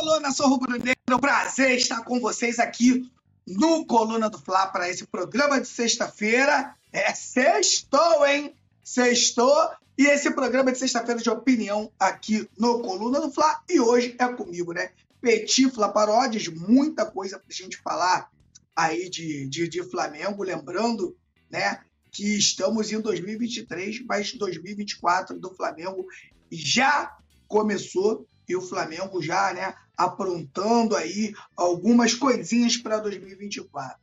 Alô, 0.00 0.18
nação 0.18 0.48
rubro-negra, 0.48 0.96
é 1.10 1.14
um 1.14 1.18
prazer 1.18 1.76
estar 1.76 2.02
com 2.02 2.18
vocês 2.20 2.58
aqui 2.58 3.12
no 3.46 3.84
Coluna 3.84 4.30
do 4.30 4.38
Fla 4.38 4.66
para 4.66 4.88
esse 4.88 5.06
programa 5.06 5.60
de 5.60 5.68
sexta-feira. 5.68 6.74
É 6.90 7.12
sextou, 7.12 8.26
hein? 8.26 8.54
Sextou. 8.82 9.70
E 9.98 10.06
esse 10.06 10.30
programa 10.30 10.72
de 10.72 10.78
sexta-feira 10.78 11.20
de 11.20 11.28
opinião 11.28 11.92
aqui 12.00 12.48
no 12.56 12.80
Coluna 12.80 13.20
do 13.20 13.30
Fla. 13.30 13.62
E 13.68 13.78
hoje 13.78 14.16
é 14.18 14.26
comigo, 14.28 14.72
né? 14.72 14.90
Petit 15.20 15.70
Fla 15.70 15.92
Paródias, 15.92 16.48
muita 16.48 17.04
coisa 17.04 17.38
para 17.38 17.48
a 17.50 17.54
gente 17.54 17.76
falar 17.76 18.30
aí 18.74 19.10
de, 19.10 19.46
de, 19.48 19.68
de 19.68 19.82
Flamengo. 19.82 20.42
Lembrando, 20.42 21.14
né? 21.50 21.78
Que 22.10 22.38
estamos 22.38 22.90
em 22.90 23.02
2023, 23.02 24.06
mas 24.06 24.32
2024 24.32 25.38
do 25.38 25.54
Flamengo 25.54 26.06
já 26.50 27.18
começou 27.46 28.26
e 28.50 28.56
o 28.56 28.60
Flamengo 28.60 29.22
já, 29.22 29.54
né, 29.54 29.74
aprontando 30.04 30.96
aí 30.96 31.34
algumas 31.56 32.14
coisinhas 32.14 32.76
para 32.76 32.98
2024. 32.98 33.98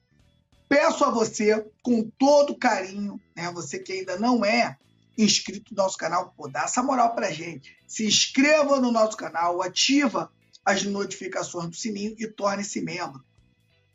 Peço 0.69 1.03
a 1.03 1.09
você, 1.09 1.65
com 1.81 2.09
todo 2.17 2.57
carinho, 2.57 3.19
né, 3.35 3.49
você 3.51 3.79
que 3.79 3.93
ainda 3.93 4.17
não 4.17 4.43
é 4.43 4.77
inscrito 5.17 5.73
no 5.73 5.81
nosso 5.81 5.97
canal, 5.97 6.33
pô, 6.37 6.47
dá 6.47 6.63
essa 6.63 6.83
moral 6.83 7.15
pra 7.15 7.31
gente. 7.31 7.75
Se 7.87 8.05
inscreva 8.05 8.79
no 8.79 8.91
nosso 8.91 9.17
canal, 9.17 9.61
ativa 9.61 10.31
as 10.63 10.83
notificações 10.83 11.69
do 11.69 11.75
sininho 11.75 12.15
e 12.19 12.27
torne-se 12.27 12.81
membro. 12.81 13.23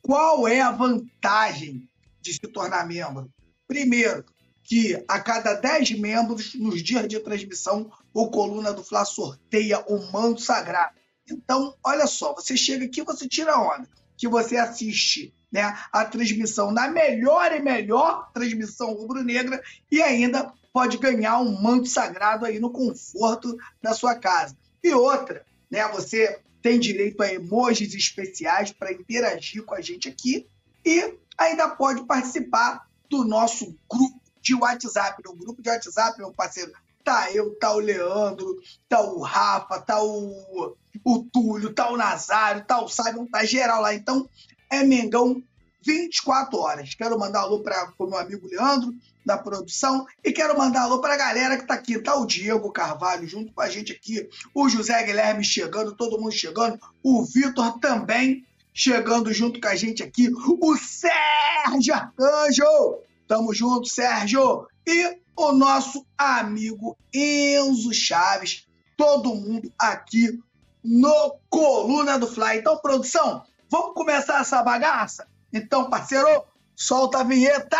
Qual 0.00 0.48
é 0.48 0.60
a 0.60 0.72
vantagem 0.72 1.86
de 2.20 2.32
se 2.32 2.40
tornar 2.40 2.86
membro? 2.88 3.30
Primeiro, 3.68 4.24
que 4.64 5.02
a 5.06 5.20
cada 5.20 5.54
10 5.54 5.98
membros, 5.98 6.54
nos 6.54 6.82
dias 6.82 7.06
de 7.06 7.20
transmissão, 7.20 7.92
o 8.12 8.28
Coluna 8.30 8.72
do 8.72 8.82
Fla 8.82 9.04
sorteia 9.04 9.84
o 9.86 10.10
manto 10.10 10.40
sagrado. 10.40 11.01
Então, 11.30 11.74
olha 11.84 12.06
só, 12.06 12.34
você 12.34 12.56
chega 12.56 12.84
aqui, 12.84 13.02
você 13.02 13.28
tira 13.28 13.58
onda, 13.58 13.88
que 14.16 14.28
você 14.28 14.56
assiste 14.56 15.34
né, 15.50 15.78
a 15.92 16.04
transmissão 16.04 16.70
na 16.70 16.88
melhor 16.88 17.52
e 17.52 17.60
melhor 17.60 18.30
transmissão 18.32 18.94
rubro-negra 18.94 19.62
e 19.90 20.02
ainda 20.02 20.52
pode 20.72 20.96
ganhar 20.96 21.38
um 21.38 21.60
manto 21.60 21.88
sagrado 21.88 22.46
aí 22.46 22.58
no 22.58 22.70
conforto 22.70 23.56
da 23.82 23.92
sua 23.92 24.14
casa. 24.14 24.56
E 24.82 24.92
outra, 24.94 25.44
né, 25.70 25.86
você 25.88 26.40
tem 26.62 26.78
direito 26.78 27.22
a 27.22 27.32
emojis 27.32 27.94
especiais 27.94 28.72
para 28.72 28.92
interagir 28.92 29.62
com 29.64 29.74
a 29.74 29.80
gente 29.80 30.08
aqui 30.08 30.46
e 30.84 31.18
ainda 31.36 31.68
pode 31.68 32.04
participar 32.06 32.88
do 33.10 33.24
nosso 33.24 33.76
grupo 33.90 34.20
de 34.40 34.54
WhatsApp. 34.54 35.22
No 35.24 35.34
grupo 35.34 35.60
de 35.60 35.68
WhatsApp, 35.68 36.18
meu 36.18 36.32
parceiro, 36.32 36.72
tá 37.02 37.30
eu, 37.32 37.54
tá 37.56 37.72
o 37.72 37.78
Leandro, 37.78 38.56
tá 38.88 39.00
o 39.00 39.20
Rafa, 39.20 39.80
tá 39.80 40.02
o, 40.02 40.76
o 41.04 41.24
Túlio, 41.24 41.72
tá 41.72 41.90
o 41.90 41.96
Nazário, 41.96 42.64
tá 42.64 42.80
o 42.80 42.88
Simon, 42.88 43.26
tá 43.26 43.44
geral 43.44 43.80
lá. 43.80 43.94
Então, 43.94 44.28
é 44.70 44.82
Mengão 44.82 45.42
24 45.84 46.58
horas. 46.58 46.94
Quero 46.94 47.18
mandar 47.18 47.40
alô 47.40 47.60
para 47.60 47.92
o 47.98 48.06
meu 48.06 48.18
amigo 48.18 48.46
Leandro, 48.46 48.94
da 49.24 49.38
produção, 49.38 50.04
e 50.24 50.32
quero 50.32 50.58
mandar 50.58 50.82
alô 50.82 51.00
para 51.00 51.14
a 51.14 51.18
galera 51.18 51.56
que 51.56 51.66
tá 51.66 51.74
aqui. 51.74 51.98
Tá 52.00 52.16
o 52.16 52.26
Diego 52.26 52.72
Carvalho 52.72 53.26
junto 53.26 53.52
com 53.52 53.60
a 53.60 53.68
gente 53.68 53.92
aqui, 53.92 54.28
o 54.54 54.68
José 54.68 55.02
Guilherme 55.04 55.44
chegando, 55.44 55.94
todo 55.94 56.20
mundo 56.20 56.32
chegando, 56.32 56.78
o 57.02 57.24
Vitor 57.24 57.78
também 57.78 58.44
chegando 58.74 59.32
junto 59.32 59.60
com 59.60 59.68
a 59.68 59.76
gente 59.76 60.02
aqui, 60.02 60.30
o 60.32 60.76
Sérgio 60.76 61.94
Arcanjo 61.94 63.02
Tamo 63.32 63.54
junto, 63.54 63.88
Sérgio. 63.88 64.66
E 64.86 65.18
o 65.36 65.52
nosso 65.52 66.06
amigo 66.16 66.96
Enzo 67.12 67.92
Chaves. 67.92 68.66
Todo 68.96 69.34
mundo 69.34 69.72
aqui 69.78 70.40
no 70.82 71.38
Coluna 71.48 72.18
do 72.18 72.26
Fly. 72.26 72.58
Então, 72.58 72.78
produção, 72.78 73.44
vamos 73.70 73.94
começar 73.94 74.40
essa 74.40 74.62
bagaça? 74.62 75.26
Então, 75.52 75.88
parceiro, 75.88 76.44
solta 76.74 77.20
a 77.20 77.24
vinheta. 77.24 77.78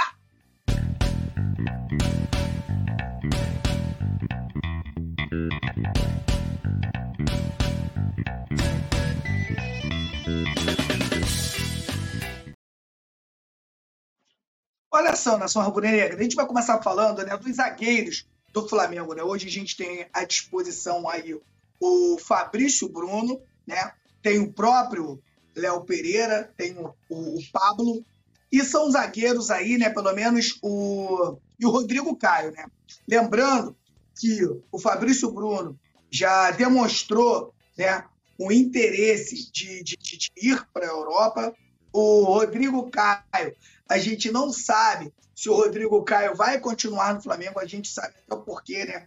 Olha 14.94 15.16
só, 15.16 15.38
nação 15.38 15.62
rubro-negra, 15.62 16.18
a 16.18 16.22
gente 16.22 16.36
vai 16.36 16.46
começar 16.46 16.82
falando 16.82 17.24
né, 17.24 17.34
dos 17.38 17.56
zagueiros 17.56 18.26
do 18.52 18.68
Flamengo. 18.68 19.14
Né? 19.14 19.22
Hoje 19.22 19.48
a 19.48 19.50
gente 19.50 19.74
tem 19.74 20.06
à 20.12 20.22
disposição 20.22 21.08
aí 21.08 21.34
o 21.80 22.18
Fabrício 22.18 22.90
Bruno, 22.90 23.40
né? 23.66 23.92
tem 24.22 24.38
o 24.38 24.52
próprio 24.52 25.18
Léo 25.56 25.80
Pereira, 25.84 26.52
tem 26.58 26.76
o, 26.76 26.94
o, 27.08 27.38
o, 27.38 27.50
Pablo, 27.50 28.04
e 28.52 28.62
são 28.62 28.90
zagueiros 28.90 29.50
aí, 29.50 29.78
né? 29.78 29.88
Pelo 29.88 30.12
menos 30.12 30.58
o. 30.62 31.38
E 31.58 31.64
o 31.64 31.70
Rodrigo 31.70 32.14
Caio, 32.14 32.52
né? 32.52 32.66
Lembrando 33.08 33.74
que 34.14 34.42
o 34.70 34.78
Fabrício 34.78 35.30
Bruno 35.30 35.78
já 36.10 36.50
demonstrou 36.50 37.54
né, 37.78 38.04
o 38.38 38.52
interesse 38.52 39.50
de, 39.50 39.82
de, 39.82 39.96
de 39.96 40.30
ir 40.36 40.66
para 40.72 40.84
a 40.84 40.90
Europa. 40.90 41.54
O 41.92 42.24
Rodrigo 42.24 42.90
Caio 42.90 43.54
a 43.88 43.98
gente 43.98 44.30
não 44.30 44.52
sabe 44.52 45.12
se 45.34 45.50
o 45.50 45.54
Rodrigo 45.54 46.02
Caio 46.02 46.34
vai 46.34 46.58
continuar 46.58 47.14
no 47.14 47.22
Flamengo, 47.22 47.58
a 47.58 47.66
gente 47.66 47.88
sabe 47.88 48.14
até 48.16 48.34
o 48.34 48.42
porquê, 48.42 48.84
né? 48.84 49.06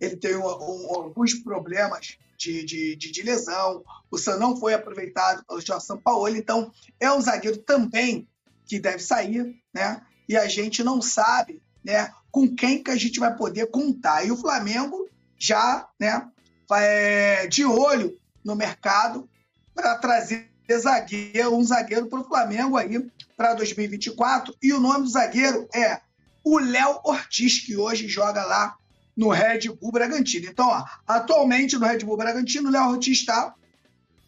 Ele 0.00 0.16
tem 0.16 0.36
um, 0.36 0.44
um, 0.44 0.94
alguns 0.94 1.34
problemas 1.34 2.18
de, 2.36 2.64
de, 2.64 2.96
de, 2.96 3.12
de, 3.12 3.22
lesão, 3.22 3.84
o 4.10 4.18
Sam 4.18 4.38
não 4.38 4.56
foi 4.56 4.74
aproveitado 4.74 5.44
pelo 5.44 5.60
Jorge 5.60 5.86
Sampaoli, 5.86 6.38
então 6.38 6.72
é 6.98 7.12
um 7.12 7.20
zagueiro 7.20 7.58
também 7.58 8.28
que 8.66 8.80
deve 8.80 8.98
sair, 8.98 9.54
né? 9.72 10.02
E 10.28 10.36
a 10.36 10.48
gente 10.48 10.82
não 10.82 11.00
sabe, 11.00 11.62
né, 11.84 12.12
com 12.30 12.52
quem 12.52 12.82
que 12.82 12.90
a 12.90 12.96
gente 12.96 13.20
vai 13.20 13.36
poder 13.36 13.66
contar. 13.70 14.24
E 14.24 14.32
o 14.32 14.36
Flamengo 14.36 15.08
já, 15.38 15.88
né, 16.00 16.28
vai 16.68 17.46
de 17.48 17.64
olho 17.64 18.18
no 18.44 18.56
mercado 18.56 19.28
para 19.74 19.96
trazer 19.98 20.51
zagueiro, 20.78 21.56
um 21.56 21.64
zagueiro 21.64 22.06
para 22.06 22.20
o 22.20 22.24
Flamengo 22.24 22.76
aí 22.76 23.10
para 23.36 23.54
2024. 23.54 24.54
E 24.62 24.72
o 24.72 24.80
nome 24.80 25.04
do 25.04 25.10
zagueiro 25.10 25.68
é 25.74 26.00
o 26.44 26.58
Léo 26.58 27.00
Ortiz, 27.04 27.60
que 27.60 27.76
hoje 27.76 28.08
joga 28.08 28.44
lá 28.44 28.76
no 29.16 29.28
Red 29.28 29.68
Bull 29.80 29.92
Bragantino. 29.92 30.46
Então, 30.46 30.68
ó, 30.68 30.84
atualmente 31.06 31.76
no 31.76 31.86
Red 31.86 31.98
Bull 31.98 32.16
Bragantino, 32.16 32.68
o 32.68 32.72
Léo 32.72 32.90
Ortiz 32.90 33.18
está 33.18 33.54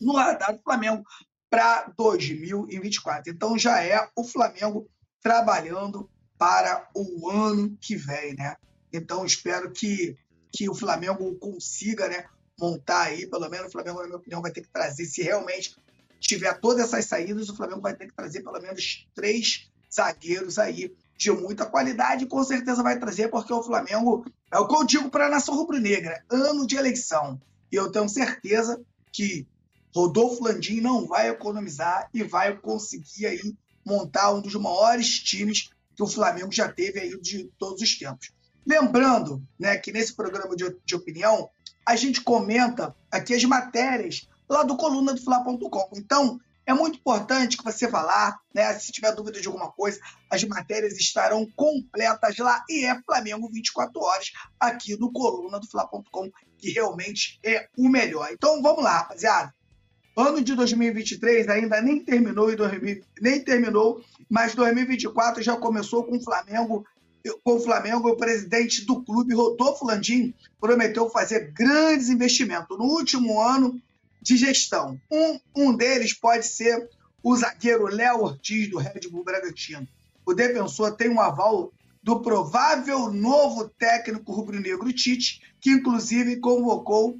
no 0.01 0.15
radar 0.15 0.55
do 0.55 0.63
Flamengo 0.63 1.05
para 1.49 1.93
2024. 1.97 3.33
Então 3.33 3.59
já 3.59 3.83
é 3.83 4.09
o 4.17 4.25
Flamengo 4.25 4.89
trabalhando 5.23 6.11
para 6.37 6.89
o 6.95 7.31
ano 7.31 7.77
que 7.81 7.97
vem, 7.97 8.35
né? 8.35 8.57
Então 8.93 9.25
espero 9.25 9.71
que, 9.71 10.17
que 10.53 10.69
o 10.69 10.75
Flamengo 10.75 11.35
consiga, 11.37 12.09
né, 12.09 12.27
montar 12.59 13.03
aí, 13.03 13.27
pelo 13.27 13.49
menos 13.49 13.69
o 13.69 13.73
Flamengo, 13.73 14.01
na 14.01 14.07
minha 14.07 14.17
opinião, 14.17 14.43
vai 14.43 14.51
ter 14.51 14.61
que 14.61 14.69
trazer 14.69 15.05
se 15.07 15.23
realmente 15.23 15.75
tiver 16.27 16.59
todas 16.61 16.85
essas 16.85 17.05
saídas, 17.07 17.49
o 17.49 17.57
Flamengo 17.57 17.81
vai 17.81 17.95
ter 17.95 18.07
que 18.07 18.15
trazer 18.15 18.43
pelo 18.43 18.61
menos 18.61 19.07
três 19.15 19.71
zagueiros 19.93 20.59
aí 20.59 20.95
de 21.17 21.31
muita 21.31 21.67
qualidade, 21.67 22.27
com 22.27 22.43
certeza 22.43 22.83
vai 22.83 22.99
trazer, 22.99 23.29
porque 23.29 23.53
o 23.53 23.63
Flamengo 23.63 24.27
é 24.51 24.59
o 24.59 24.67
que 24.67 24.75
eu 24.75 24.85
digo 24.85 25.11
para 25.11 25.27
a 25.27 25.31
nação 25.31 25.55
rubro-negra: 25.55 26.23
ano 26.31 26.67
de 26.67 26.77
eleição. 26.77 27.41
E 27.71 27.77
eu 27.77 27.91
tenho 27.91 28.09
certeza 28.09 28.81
que 29.13 29.47
Rodolfo 29.95 30.43
Landim 30.43 30.81
não 30.81 31.07
vai 31.07 31.29
economizar 31.29 32.09
e 32.13 32.23
vai 32.23 32.57
conseguir 32.57 33.27
aí 33.27 33.55
montar 33.85 34.33
um 34.33 34.41
dos 34.41 34.55
maiores 34.55 35.21
times 35.21 35.71
que 35.95 36.03
o 36.03 36.09
Flamengo 36.09 36.51
já 36.51 36.69
teve 36.69 36.99
aí 37.01 37.21
de 37.21 37.45
todos 37.59 37.81
os 37.81 37.97
tempos. 37.97 38.33
Lembrando 38.67 39.43
né, 39.59 39.77
que 39.77 39.93
nesse 39.93 40.15
programa 40.15 40.57
de, 40.57 40.75
de 40.85 40.95
opinião, 40.97 41.49
a 41.87 41.95
gente 41.95 42.21
comenta 42.23 42.95
aqui 43.11 43.35
as 43.35 43.45
matérias 43.45 44.29
lá 44.49 44.63
do 44.63 44.77
coluna 44.77 45.13
do 45.13 45.23
Fla.com. 45.23 45.91
Então, 45.95 46.41
é 46.67 46.73
muito 46.73 46.99
importante 46.99 47.57
que 47.57 47.65
você 47.65 47.87
vá 47.87 48.03
lá, 48.03 48.39
né? 48.55 48.73
Se 48.79 48.91
tiver 48.91 49.15
dúvida 49.15 49.41
de 49.41 49.47
alguma 49.47 49.71
coisa, 49.71 50.01
as 50.31 50.43
matérias 50.45 50.99
estarão 50.99 51.47
completas 51.55 52.37
lá 52.39 52.65
e 52.69 52.87
é 52.87 53.01
Flamengo 53.03 53.51
24 53.51 54.01
horas 54.01 54.33
aqui 54.59 54.97
no 54.99 55.13
coluna 55.13 55.61
do 55.61 55.69
Fla.com, 55.69 56.31
que 56.57 56.71
realmente 56.71 57.39
é 57.45 57.69
o 57.77 57.89
melhor. 57.89 58.31
Então 58.33 58.63
vamos 58.63 58.83
lá, 58.83 58.99
rapaziada. 58.99 59.55
Ano 60.17 60.41
de 60.41 60.55
2023 60.55 61.49
ainda 61.49 61.83
nem 61.83 62.03
terminou 62.03 62.51
e 62.51 62.57
2000, 62.57 63.03
nem 63.21 63.45
terminou, 63.45 64.03
mas 64.31 64.55
2024 64.55 65.43
já 65.43 65.57
começou 65.57 66.05
com 66.05 66.17
o 66.17 66.23
Flamengo 66.23 66.87
com 67.43 67.55
o 67.55 67.61
Flamengo, 67.61 68.11
o 68.11 68.17
presidente 68.17 68.85
do 68.85 69.03
clube, 69.03 69.35
Rodolfo 69.35 69.87
Landim, 69.87 70.35
prometeu 70.61 71.09
fazer 71.09 71.53
grandes 71.53 72.11
investimentos. 72.11 72.77
No 72.77 72.85
último 72.85 73.41
ano, 73.41 73.81
de 74.25 74.39
gestão. 74.39 74.99
Um, 75.11 75.39
um 75.55 75.77
deles 75.77 76.15
pode 76.15 76.47
ser 76.47 76.89
o 77.23 77.37
zagueiro 77.37 77.85
Léo 77.87 78.23
Ortiz, 78.23 78.71
do 78.71 78.79
Red 78.79 79.09
Bull 79.11 79.23
Bragantino. 79.23 79.87
O 80.25 80.33
defensor 80.33 80.97
tem 80.97 81.11
um 81.11 81.21
aval 81.21 81.71
do 82.03 82.21
provável 82.21 83.13
novo 83.13 83.69
técnico 83.69 84.33
rubro-negro 84.33 84.91
Tite, 84.93 85.43
que 85.61 85.71
inclusive 85.71 86.41
convocou 86.41 87.19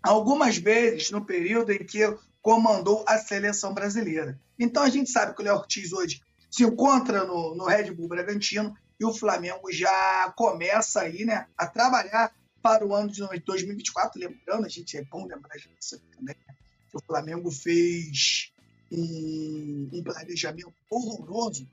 algumas 0.00 0.56
vezes 0.56 1.10
no 1.10 1.24
período 1.24 1.72
em 1.72 1.84
que 1.84 2.16
comandou 2.40 3.04
a 3.08 3.18
seleção 3.18 3.74
brasileira. 3.74 4.40
Então 4.58 4.84
a 4.84 4.88
gente 4.88 5.10
sabe 5.10 5.34
que 5.34 5.42
o 5.42 5.44
Léo 5.44 5.56
Ortiz 5.56 5.92
hoje 5.92 6.22
se 6.48 6.62
encontra 6.62 7.24
no, 7.24 7.56
no 7.56 7.64
Red 7.64 7.90
Bull 7.90 8.08
Bragantino 8.08 8.76
e 9.00 9.04
o 9.04 9.12
Flamengo 9.12 9.72
já 9.72 10.32
começa 10.36 11.00
aí, 11.00 11.24
né, 11.24 11.46
a 11.58 11.66
trabalhar 11.66 12.32
para 12.62 12.86
o 12.86 12.94
ano 12.94 13.10
de 13.10 13.20
2024. 13.44 14.20
Lembrando, 14.20 14.66
a 14.66 14.68
gente 14.68 14.96
é 14.96 15.04
bom 15.04 15.26
lembrar 15.26 15.56
disso 15.56 16.00
também, 16.16 16.36
né, 16.36 16.56
o 16.92 17.00
Flamengo 17.00 17.50
fez 17.50 18.52
um, 18.90 19.88
um 19.92 20.02
planejamento 20.02 20.74
horroroso 20.90 21.66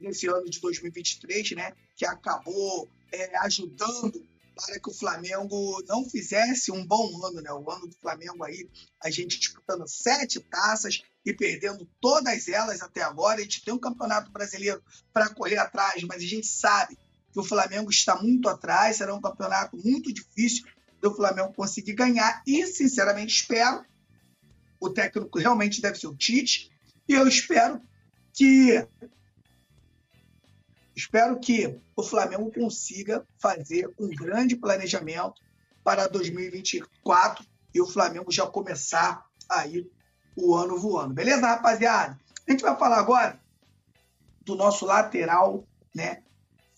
nesse 0.00 0.26
ano 0.26 0.48
de 0.48 0.60
2023, 0.60 1.52
né, 1.52 1.72
que 1.96 2.06
acabou 2.06 2.88
é, 3.12 3.36
ajudando 3.38 4.24
para 4.54 4.80
que 4.80 4.90
o 4.90 4.94
Flamengo 4.94 5.82
não 5.86 6.08
fizesse 6.08 6.72
um 6.72 6.84
bom 6.84 7.24
ano, 7.24 7.40
né? 7.40 7.52
O 7.52 7.70
ano 7.70 7.86
do 7.86 7.96
Flamengo 7.96 8.42
aí, 8.42 8.68
a 9.00 9.08
gente 9.08 9.38
disputando 9.38 9.86
sete 9.86 10.40
taças 10.40 11.00
e 11.24 11.32
perdendo 11.32 11.88
todas 12.00 12.48
elas 12.48 12.82
até 12.82 13.02
agora. 13.02 13.38
A 13.38 13.42
gente 13.42 13.64
tem 13.64 13.72
um 13.72 13.78
campeonato 13.78 14.32
brasileiro 14.32 14.82
para 15.12 15.32
correr 15.32 15.58
atrás, 15.58 16.02
mas 16.02 16.16
a 16.16 16.26
gente 16.26 16.48
sabe 16.48 16.98
que 17.32 17.40
o 17.40 17.44
Flamengo 17.44 17.90
está 17.90 18.16
muito 18.16 18.48
atrás. 18.48 18.96
Será 18.96 19.14
um 19.14 19.20
campeonato 19.20 19.76
muito 19.76 20.12
difícil 20.12 20.64
do 21.00 21.14
Flamengo 21.14 21.52
conseguir 21.54 21.94
ganhar. 21.94 22.42
E, 22.46 22.66
sinceramente, 22.66 23.34
espero. 23.34 23.84
O 24.80 24.90
técnico 24.90 25.38
realmente 25.38 25.80
deve 25.80 25.98
ser 25.98 26.06
o 26.06 26.16
Tite. 26.16 26.70
E 27.08 27.14
eu 27.14 27.26
espero 27.26 27.80
que 28.32 28.86
Espero 30.98 31.38
que 31.38 31.78
o 31.94 32.02
Flamengo 32.02 32.50
consiga 32.52 33.24
fazer 33.40 33.88
um 33.96 34.08
grande 34.08 34.56
planejamento 34.56 35.40
para 35.84 36.08
2024 36.08 37.46
e 37.72 37.80
o 37.80 37.86
Flamengo 37.86 38.32
já 38.32 38.44
começar 38.48 39.24
aí 39.48 39.88
o 40.34 40.56
ano 40.56 40.76
voando. 40.76 41.14
Beleza, 41.14 41.46
rapaziada? 41.46 42.18
A 42.44 42.50
gente 42.50 42.62
vai 42.62 42.76
falar 42.76 42.98
agora 42.98 43.40
do 44.40 44.56
nosso 44.56 44.84
lateral, 44.86 45.64
né? 45.94 46.24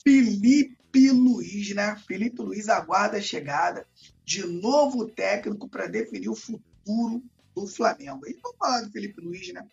Felipe 0.02 1.11
Luiz, 1.11 1.75
né? 1.75 1.97
Felipe 2.06 2.43
Luiz 2.43 2.69
aguarda 2.69 3.19
a 3.19 3.23
chegada 3.23 3.87
de 4.25 4.47
novo 4.47 5.08
técnico 5.08 5.69
para 5.69 5.87
definir 5.87 6.29
o 6.29 6.35
futuro 6.35 7.23
do 7.55 7.67
Flamengo. 7.67 8.26
E 8.26 8.38
vamos 8.43 8.58
falar 8.58 8.81
do 8.82 8.91
Felipe 8.91 9.20
Luiz, 9.20 9.52
né? 9.52 9.67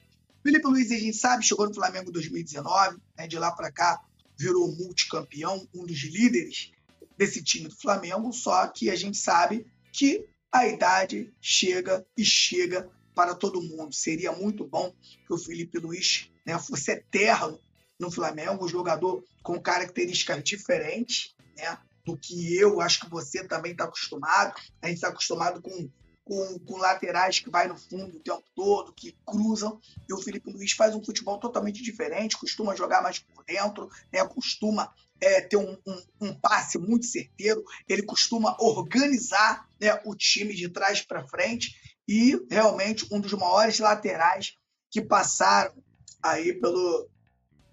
Felipe 0.43 0.67
Luiz, 0.67 0.91
a 0.91 0.97
gente 0.97 1.17
sabe, 1.17 1.45
chegou 1.45 1.67
no 1.67 1.73
Flamengo 1.73 2.09
em 2.09 2.13
2019, 2.13 2.97
né? 3.17 3.27
De 3.27 3.37
lá 3.37 3.51
para 3.51 3.71
cá, 3.71 4.01
virou 4.37 4.71
multicampeão, 4.75 5.67
um 5.73 5.85
dos 5.85 6.03
líderes 6.03 6.71
desse 7.17 7.43
time 7.43 7.67
do 7.67 7.75
Flamengo, 7.75 8.31
só 8.31 8.67
que 8.67 8.89
a 8.89 8.95
gente 8.95 9.17
sabe 9.17 9.65
que 9.91 10.27
a 10.51 10.67
idade 10.67 11.33
chega 11.41 12.05
e 12.15 12.23
chega 12.23 12.89
para 13.15 13.33
todo 13.33 13.61
mundo. 13.61 13.93
Seria 13.93 14.31
muito 14.31 14.65
bom 14.65 14.93
que 15.25 15.33
o 15.33 15.37
Felipe 15.37 15.79
Luiz 15.79 16.29
né, 16.45 16.57
fosse 16.59 16.91
eterno 16.91 17.59
no 17.99 18.11
Flamengo, 18.11 18.63
um 18.63 18.67
jogador 18.67 19.23
com 19.47 19.61
características 19.61 20.43
diferentes 20.43 21.33
né, 21.55 21.77
do 22.05 22.17
que 22.17 22.53
eu, 22.57 22.81
acho 22.81 22.99
que 22.99 23.09
você 23.09 23.47
também 23.47 23.71
está 23.71 23.85
acostumado. 23.85 24.53
A 24.81 24.87
gente 24.87 24.97
está 24.97 25.07
acostumado 25.07 25.61
com 25.61 25.89
com, 26.25 26.59
com, 26.59 26.75
laterais 26.75 27.39
que 27.39 27.49
vai 27.49 27.69
no 27.69 27.77
fundo 27.77 28.17
o 28.17 28.19
tempo 28.19 28.43
todo, 28.53 28.91
que 28.91 29.15
cruzam. 29.25 29.79
E 30.09 30.13
o 30.13 30.21
Felipe 30.21 30.51
Luiz 30.51 30.73
faz 30.73 30.93
um 30.93 31.01
futebol 31.01 31.39
totalmente 31.39 31.81
diferente, 31.81 32.37
costuma 32.37 32.75
jogar 32.75 33.01
mais 33.01 33.19
por 33.19 33.45
dentro, 33.45 33.89
né? 34.11 34.27
costuma 34.27 34.93
é, 35.21 35.39
ter 35.39 35.55
um, 35.55 35.77
um, 35.87 36.03
um, 36.19 36.33
passe 36.33 36.77
muito 36.77 37.05
certeiro, 37.05 37.63
ele 37.87 38.03
costuma 38.03 38.57
organizar 38.59 39.69
né, 39.79 40.01
o 40.03 40.13
time 40.13 40.53
de 40.53 40.67
trás 40.67 41.01
para 41.01 41.25
frente 41.25 41.95
e 42.05 42.37
realmente 42.51 43.07
um 43.09 43.21
dos 43.21 43.31
maiores 43.31 43.79
laterais 43.79 44.57
que 44.91 45.01
passaram 45.01 45.81
aí 46.21 46.53
pelo, 46.59 47.09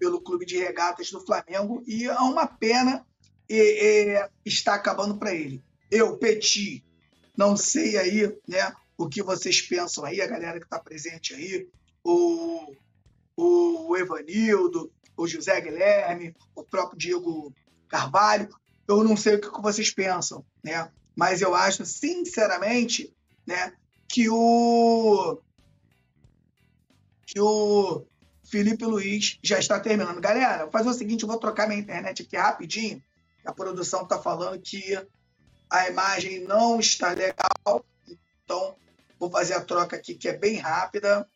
pelo 0.05 0.21
clube 0.21 0.45
de 0.45 0.55
regatas 0.55 1.09
do 1.09 1.19
Flamengo 1.19 1.81
e 1.87 2.05
é 2.05 2.19
uma 2.19 2.45
pena 2.45 3.03
e, 3.49 3.55
e, 3.55 4.29
está 4.45 4.75
acabando 4.75 5.17
para 5.17 5.33
ele. 5.33 5.63
Eu, 5.89 6.15
Petit, 6.17 6.85
não 7.35 7.57
sei 7.57 7.97
aí, 7.97 8.37
né, 8.47 8.71
o 8.95 9.09
que 9.09 9.23
vocês 9.23 9.61
pensam 9.61 10.05
aí, 10.05 10.21
a 10.21 10.27
galera 10.27 10.59
que 10.59 10.65
está 10.65 10.77
presente 10.77 11.33
aí, 11.33 11.67
o, 12.03 12.71
o 13.35 13.97
Evanildo, 13.97 14.91
o 15.17 15.27
José 15.27 15.59
Guilherme, 15.59 16.35
o 16.55 16.63
próprio 16.63 16.99
Diego 16.99 17.51
Carvalho. 17.87 18.47
Eu 18.87 19.03
não 19.03 19.17
sei 19.17 19.35
o 19.35 19.41
que 19.41 19.59
vocês 19.59 19.89
pensam, 19.89 20.45
né? 20.63 20.91
Mas 21.15 21.41
eu 21.41 21.55
acho, 21.55 21.83
sinceramente, 21.83 23.11
né, 23.47 23.73
que 24.07 24.29
o 24.29 25.39
que 27.25 27.39
o 27.39 28.05
Felipe 28.45 28.85
Luiz 28.85 29.39
já 29.43 29.59
está 29.59 29.79
terminando. 29.79 30.21
Galera, 30.21 30.63
vou 30.63 30.71
fazer 30.71 30.89
o 30.89 30.93
seguinte, 30.93 31.23
eu 31.23 31.27
vou 31.27 31.39
trocar 31.39 31.67
minha 31.67 31.79
internet 31.79 32.21
aqui 32.21 32.37
rapidinho. 32.37 33.03
A 33.43 33.53
produção 33.53 34.03
está 34.03 34.21
falando 34.21 34.61
que 34.61 34.97
a 35.69 35.89
imagem 35.89 36.43
não 36.43 36.79
está 36.79 37.09
legal, 37.09 37.85
então 38.43 38.75
vou 39.19 39.29
fazer 39.29 39.55
a 39.55 39.61
troca 39.61 39.95
aqui 39.95 40.15
que 40.15 40.27
é 40.27 40.37
bem 40.37 40.57
rápida. 40.57 41.27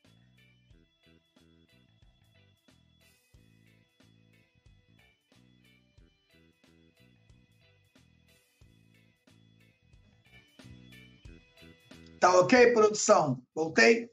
Tá 12.20 12.38
ok, 12.38 12.74
produção? 12.74 13.42
Voltei? 13.56 14.10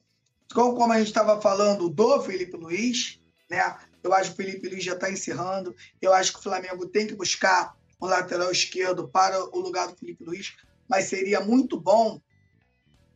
Como, 0.57 0.75
como 0.75 0.91
a 0.91 0.97
gente 0.97 1.09
estava 1.09 1.39
falando 1.39 1.91
do 1.91 2.23
Felipe 2.23 2.57
Luiz, 2.57 3.21
né? 3.51 3.77
Eu 4.03 4.15
acho 4.15 4.31
que 4.31 4.43
o 4.43 4.47
Felipe 4.47 4.71
Luiz 4.71 4.83
já 4.83 4.95
está 4.95 5.11
encerrando. 5.11 5.77
Eu 6.01 6.15
acho 6.15 6.33
que 6.33 6.39
o 6.39 6.43
Flamengo 6.43 6.89
tem 6.89 7.07
que 7.07 7.15
buscar 7.15 7.77
um 8.01 8.07
lateral 8.07 8.51
esquerdo 8.51 9.07
para 9.07 9.39
o 9.55 9.61
lugar 9.61 9.89
do 9.89 9.97
Felipe 9.99 10.25
Luiz, 10.25 10.57
mas 10.89 11.11
seria 11.11 11.43
muito 11.43 11.79
bom 11.79 12.19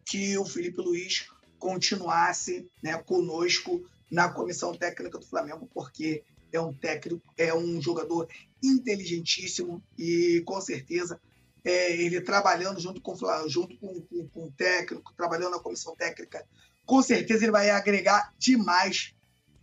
que 0.04 0.36
o 0.36 0.44
Felipe 0.44 0.82
Luiz 0.82 1.28
continuasse 1.58 2.68
né, 2.82 2.98
conosco 2.98 3.88
na 4.10 4.28
comissão 4.28 4.74
técnica 4.74 5.18
do 5.18 5.24
Flamengo, 5.24 5.66
porque 5.72 6.22
é 6.52 6.60
um 6.60 6.74
técnico, 6.74 7.22
é 7.38 7.54
um 7.54 7.80
jogador 7.80 8.28
inteligentíssimo 8.62 9.82
e 9.96 10.42
com 10.44 10.60
certeza 10.60 11.18
é, 11.64 11.92
ele 11.92 12.20
trabalhando 12.20 12.80
junto 12.80 13.00
com 13.00 13.14
junto 13.48 13.78
com, 13.78 14.00
com, 14.02 14.28
com, 14.28 14.44
o 14.44 14.52
técnico, 14.52 15.14
trabalhando 15.14 15.52
na 15.52 15.58
comissão 15.58 15.94
técnica, 15.96 16.46
com 16.90 17.00
certeza 17.02 17.44
ele 17.44 17.52
vai 17.52 17.70
agregar 17.70 18.34
demais 18.36 19.14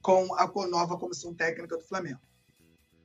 com 0.02 0.34
a 0.34 0.48
nova 0.66 0.98
comissão 0.98 1.34
técnica 1.34 1.76
do 1.76 1.84
Flamengo. 1.84 2.22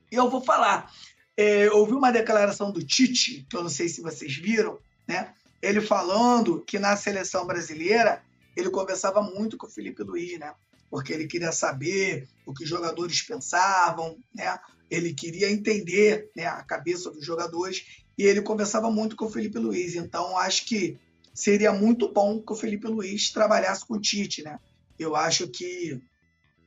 E 0.09 0.15
eu 0.15 0.29
vou 0.29 0.39
falar, 0.39 0.89
é, 1.35 1.69
ouvi 1.69 1.91
uma 1.91 2.09
declaração 2.09 2.71
do 2.71 2.81
Tite, 2.81 3.45
que 3.49 3.57
eu 3.57 3.61
não 3.61 3.69
sei 3.69 3.89
se 3.89 4.01
vocês 4.01 4.33
viram, 4.37 4.79
né? 5.05 5.33
Ele 5.61 5.81
falando 5.81 6.61
que 6.61 6.79
na 6.79 6.95
seleção 6.95 7.45
brasileira 7.45 8.23
ele 8.55 8.69
conversava 8.69 9.21
muito 9.21 9.57
com 9.57 9.67
o 9.67 9.69
Felipe 9.69 10.03
Luiz, 10.03 10.39
né? 10.39 10.55
Porque 10.89 11.11
ele 11.11 11.27
queria 11.27 11.51
saber 11.51 12.25
o 12.45 12.53
que 12.53 12.63
os 12.63 12.69
jogadores 12.69 13.21
pensavam, 13.23 14.17
né? 14.33 14.57
Ele 14.89 15.13
queria 15.13 15.51
entender 15.51 16.31
né, 16.33 16.45
a 16.45 16.63
cabeça 16.63 17.11
dos 17.11 17.25
jogadores 17.25 18.03
e 18.17 18.23
ele 18.23 18.41
conversava 18.41 18.89
muito 18.89 19.17
com 19.17 19.25
o 19.25 19.29
Felipe 19.29 19.59
Luiz. 19.59 19.95
Então, 19.95 20.37
acho 20.37 20.65
que 20.65 20.97
seria 21.33 21.71
muito 21.71 22.11
bom 22.11 22.41
que 22.41 22.53
o 22.53 22.55
Felipe 22.55 22.87
Luiz 22.87 23.31
trabalhasse 23.31 23.85
com 23.85 23.95
o 23.95 24.01
Tite, 24.01 24.43
né? 24.43 24.59
Eu 24.97 25.15
acho 25.15 25.47
que 25.47 26.01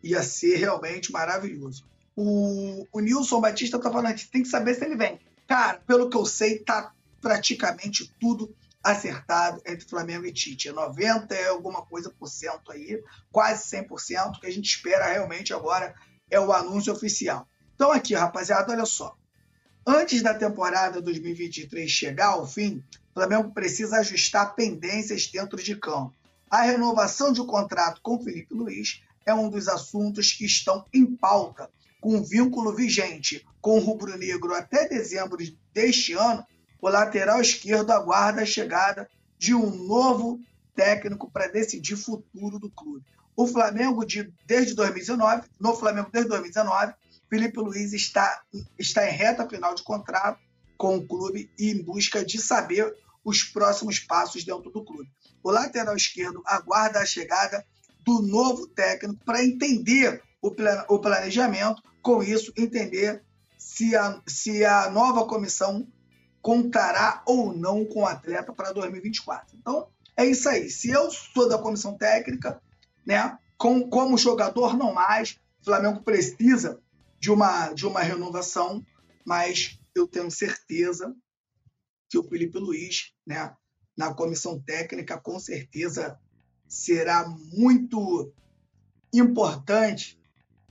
ia 0.02 0.22
ser 0.22 0.56
realmente 0.56 1.12
maravilhoso 1.12 1.84
o, 2.16 2.88
o 2.90 3.00
Nilson 3.00 3.40
Batista 3.40 3.78
tá 3.78 3.92
falando 3.92 4.14
que 4.14 4.26
tem 4.26 4.42
que 4.42 4.48
saber 4.48 4.74
se 4.74 4.84
ele 4.84 4.96
vem. 4.96 5.20
Cara, 5.46 5.78
pelo 5.86 6.08
que 6.08 6.16
eu 6.16 6.24
sei, 6.24 6.58
tá 6.58 6.92
praticamente 7.20 8.10
tudo 8.18 8.52
acertado 8.82 9.60
entre 9.66 9.86
Flamengo 9.86 10.24
e 10.24 10.32
Tite. 10.32 10.72
90 10.72 11.34
é 11.34 11.48
alguma 11.48 11.84
coisa 11.84 12.10
por 12.10 12.28
cento 12.28 12.72
aí, 12.72 13.02
quase 13.30 13.76
100%. 13.76 14.36
O 14.36 14.40
que 14.40 14.46
a 14.46 14.50
gente 14.50 14.64
espera 14.64 15.12
realmente 15.12 15.52
agora 15.52 15.94
é 16.30 16.40
o 16.40 16.52
anúncio 16.52 16.92
oficial. 16.92 17.46
Então 17.74 17.92
aqui, 17.92 18.14
rapaziada, 18.14 18.72
olha 18.72 18.86
só. 18.86 19.14
Antes 19.86 20.22
da 20.22 20.34
temporada 20.34 21.02
2023 21.02 21.88
chegar 21.88 22.28
ao 22.28 22.46
fim, 22.46 22.82
o 23.16 23.18
Flamengo 23.18 23.50
precisa 23.50 23.96
ajustar 24.00 24.54
pendências 24.54 25.26
dentro 25.28 25.56
de 25.56 25.74
campo. 25.74 26.12
A 26.50 26.60
renovação 26.60 27.32
de 27.32 27.42
contrato 27.46 27.98
com 28.02 28.22
Felipe 28.22 28.52
Luiz 28.52 29.00
é 29.24 29.32
um 29.32 29.48
dos 29.48 29.68
assuntos 29.68 30.34
que 30.34 30.44
estão 30.44 30.84
em 30.92 31.06
pauta 31.06 31.70
com 31.98 32.22
vínculo 32.22 32.74
vigente 32.74 33.42
com 33.58 33.78
o 33.78 33.80
rubro-negro 33.80 34.54
até 34.54 34.86
dezembro 34.86 35.38
deste 35.72 36.12
ano, 36.12 36.46
o 36.78 36.90
lateral 36.90 37.40
esquerdo 37.40 37.90
aguarda 37.90 38.42
a 38.42 38.46
chegada 38.46 39.08
de 39.38 39.54
um 39.54 39.70
novo 39.70 40.38
técnico 40.74 41.30
para 41.30 41.48
decidir 41.48 41.94
o 41.94 41.96
futuro 41.96 42.58
do 42.58 42.70
clube. 42.70 43.02
O 43.34 43.46
Flamengo, 43.46 44.04
de, 44.04 44.30
desde 44.46 44.74
2019, 44.74 45.48
no 45.58 45.74
Flamengo 45.74 46.10
desde 46.12 46.28
2019, 46.28 46.92
Felipe 47.30 47.60
Luiz 47.60 47.94
está, 47.94 48.42
está 48.78 49.08
em 49.08 49.12
reta 49.12 49.48
final 49.48 49.74
de 49.74 49.82
contrato 49.82 50.38
com 50.76 50.98
o 50.98 51.06
clube 51.06 51.50
e 51.58 51.70
em 51.70 51.82
busca 51.82 52.22
de 52.22 52.38
saber 52.38 52.94
os 53.26 53.42
próximos 53.42 53.98
passos 53.98 54.44
dentro 54.44 54.70
do 54.70 54.84
clube. 54.84 55.10
o 55.42 55.50
lateral 55.50 55.96
esquerdo 55.96 56.40
aguarda 56.46 57.00
a 57.00 57.04
chegada 57.04 57.66
do 58.04 58.22
novo 58.22 58.68
técnico 58.68 59.24
para 59.24 59.44
entender 59.44 60.22
o 60.40 60.98
planejamento, 61.00 61.82
com 62.00 62.22
isso 62.22 62.52
entender 62.56 63.20
se 63.58 63.96
a, 63.96 64.22
se 64.26 64.64
a 64.64 64.88
nova 64.90 65.26
comissão 65.26 65.88
contará 66.40 67.20
ou 67.26 67.52
não 67.52 67.84
com 67.84 68.02
o 68.02 68.06
atleta 68.06 68.52
para 68.52 68.70
2024. 68.70 69.56
Então, 69.58 69.88
é 70.16 70.24
isso 70.24 70.48
aí. 70.48 70.70
Se 70.70 70.88
eu 70.88 71.10
sou 71.10 71.48
da 71.48 71.58
comissão 71.58 71.98
técnica, 71.98 72.62
né, 73.04 73.36
com, 73.58 73.90
como 73.90 74.16
jogador 74.16 74.76
não 74.76 74.94
mais, 74.94 75.36
o 75.60 75.64
Flamengo 75.64 76.00
precisa 76.02 76.80
de 77.18 77.32
uma, 77.32 77.72
de 77.72 77.84
uma 77.84 78.00
renovação, 78.00 78.86
mas 79.24 79.80
eu 79.96 80.06
tenho 80.06 80.30
certeza 80.30 81.12
que 82.08 82.18
o 82.18 82.22
Felipe 82.22 82.58
Luiz, 82.58 83.12
né, 83.26 83.54
na 83.96 84.14
comissão 84.14 84.60
técnica, 84.60 85.18
com 85.18 85.38
certeza 85.40 86.18
será 86.68 87.26
muito 87.28 88.32
importante 89.12 90.18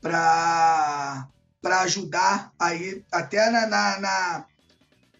para 0.01 1.27
ajudar 1.63 2.53
aí, 2.59 3.03
até 3.12 3.50
na, 3.50 3.65
na, 3.65 4.00
na, 4.00 4.45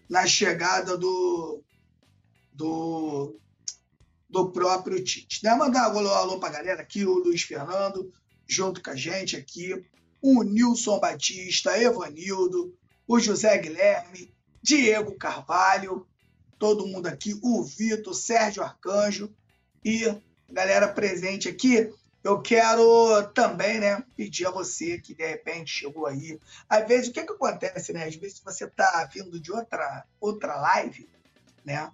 na 0.09 0.27
chegada 0.27 0.97
do, 0.97 1.63
do, 2.53 3.39
do 4.29 4.51
próprio 4.51 5.03
Tite. 5.03 5.43
Né? 5.43 5.55
Mandar 5.55 5.93
um 5.93 5.99
alô, 5.99 6.09
alô 6.09 6.39
para 6.39 6.49
a 6.49 6.53
galera 6.53 6.81
aqui, 6.81 7.03
o 7.05 7.19
Luiz 7.19 7.41
Fernando, 7.41 8.11
junto 8.47 8.81
com 8.81 8.91
a 8.91 8.95
gente 8.95 9.35
aqui, 9.35 9.83
o 10.21 10.43
Nilson 10.43 10.99
Batista, 10.99 11.81
Evanildo, 11.81 12.77
o 13.07 13.19
José 13.19 13.57
Guilherme, 13.57 14.33
Diego 14.61 15.17
Carvalho, 15.17 16.07
todo 16.65 16.88
mundo 16.88 17.05
aqui, 17.05 17.39
o 17.43 17.63
Vitor, 17.63 18.15
Sérgio 18.15 18.63
Arcanjo 18.63 19.31
e 19.84 20.01
galera 20.50 20.88
presente 20.88 21.48
aqui. 21.48 21.93
Eu 22.24 22.41
quero 22.41 23.24
também, 23.36 23.79
né, 23.79 24.03
pedir 24.17 24.48
a 24.48 24.50
você 24.50 24.98
que 24.98 25.13
de 25.13 25.24
repente 25.24 25.69
chegou 25.69 26.07
aí. 26.07 26.39
Às 26.67 26.88
vezes, 26.88 27.10
o 27.10 27.13
que, 27.13 27.22
que 27.22 27.34
acontece, 27.34 27.93
né? 27.93 28.05
Às 28.05 28.15
vezes 28.15 28.41
você 28.43 28.65
está 28.65 29.07
vindo 29.13 29.39
de 29.39 29.51
outra, 29.51 30.07
outra 30.19 30.55
live, 30.55 31.07
né? 31.63 31.91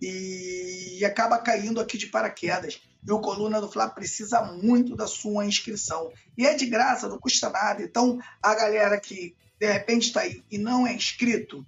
E, 0.00 0.98
e 1.00 1.04
acaba 1.04 1.38
caindo 1.38 1.80
aqui 1.80 1.98
de 1.98 2.06
paraquedas. 2.06 2.80
E 3.04 3.10
o 3.10 3.18
Coluna 3.18 3.60
do 3.60 3.68
Fla 3.68 3.88
precisa 3.88 4.42
muito 4.44 4.94
da 4.94 5.08
sua 5.08 5.44
inscrição. 5.44 6.12
E 6.38 6.46
é 6.46 6.54
de 6.54 6.66
graça, 6.66 7.08
não 7.08 7.18
custa 7.18 7.50
nada. 7.50 7.82
Então, 7.82 8.20
a 8.40 8.54
galera 8.54 9.00
que 9.00 9.34
de 9.58 9.66
repente 9.66 10.06
está 10.06 10.20
aí 10.20 10.44
e 10.48 10.56
não 10.56 10.86
é 10.86 10.92
inscrito, 10.92 11.66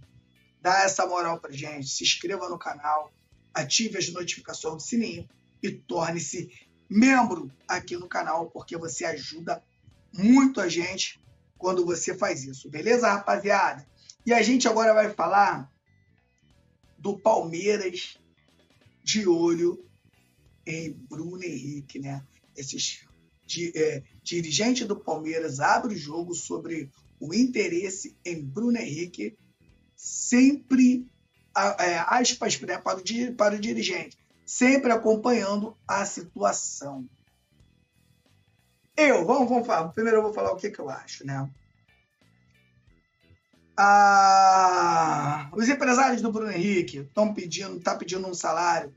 dá 0.66 0.82
essa 0.82 1.06
moral 1.06 1.38
para 1.38 1.52
gente. 1.52 1.86
Se 1.86 2.02
inscreva 2.02 2.48
no 2.48 2.58
canal, 2.58 3.12
ative 3.54 3.98
as 3.98 4.08
notificações 4.08 4.74
do 4.74 4.82
sininho 4.82 5.28
e 5.62 5.70
torne-se 5.70 6.50
membro 6.90 7.52
aqui 7.68 7.96
no 7.96 8.08
canal, 8.08 8.50
porque 8.50 8.76
você 8.76 9.04
ajuda 9.04 9.62
muito 10.12 10.60
a 10.60 10.68
gente 10.68 11.20
quando 11.56 11.86
você 11.86 12.16
faz 12.16 12.42
isso. 12.42 12.68
Beleza, 12.68 13.08
rapaziada? 13.08 13.86
E 14.26 14.32
a 14.32 14.42
gente 14.42 14.66
agora 14.66 14.92
vai 14.92 15.14
falar 15.14 15.70
do 16.98 17.16
Palmeiras 17.16 18.18
de 19.04 19.28
olho 19.28 19.88
em 20.66 20.90
Bruno 20.90 21.44
Henrique, 21.44 22.00
né? 22.00 22.26
Esses 22.56 23.06
di, 23.46 23.70
é, 23.76 24.02
dirigente 24.20 24.84
do 24.84 24.96
Palmeiras 24.96 25.60
abre 25.60 25.94
o 25.94 25.98
jogo 25.98 26.34
sobre 26.34 26.90
o 27.20 27.32
interesse 27.32 28.16
em 28.24 28.42
Bruno 28.42 28.76
Henrique, 28.76 29.38
sempre 30.06 31.04
é, 31.56 31.98
aspas 32.06 32.60
né, 32.60 32.78
para, 32.78 32.98
o, 32.98 33.34
para 33.34 33.56
o 33.56 33.58
dirigente, 33.58 34.16
sempre 34.44 34.92
acompanhando 34.92 35.76
a 35.86 36.04
situação. 36.06 37.08
Eu, 38.96 39.26
vamos, 39.26 39.48
vamos 39.48 39.66
falar. 39.66 39.88
Primeiro 39.88 40.18
eu 40.18 40.22
vou 40.22 40.32
falar 40.32 40.52
o 40.52 40.56
que, 40.56 40.70
que 40.70 40.78
eu 40.78 40.88
acho, 40.88 41.26
né? 41.26 41.50
Ah, 43.76 45.50
os 45.52 45.68
empresários 45.68 46.22
do 46.22 46.32
Bruno 46.32 46.52
Henrique 46.52 46.98
estão 46.98 47.34
pedindo, 47.34 47.78
tá 47.80 47.94
pedindo 47.94 48.26
um 48.26 48.32
salário 48.32 48.94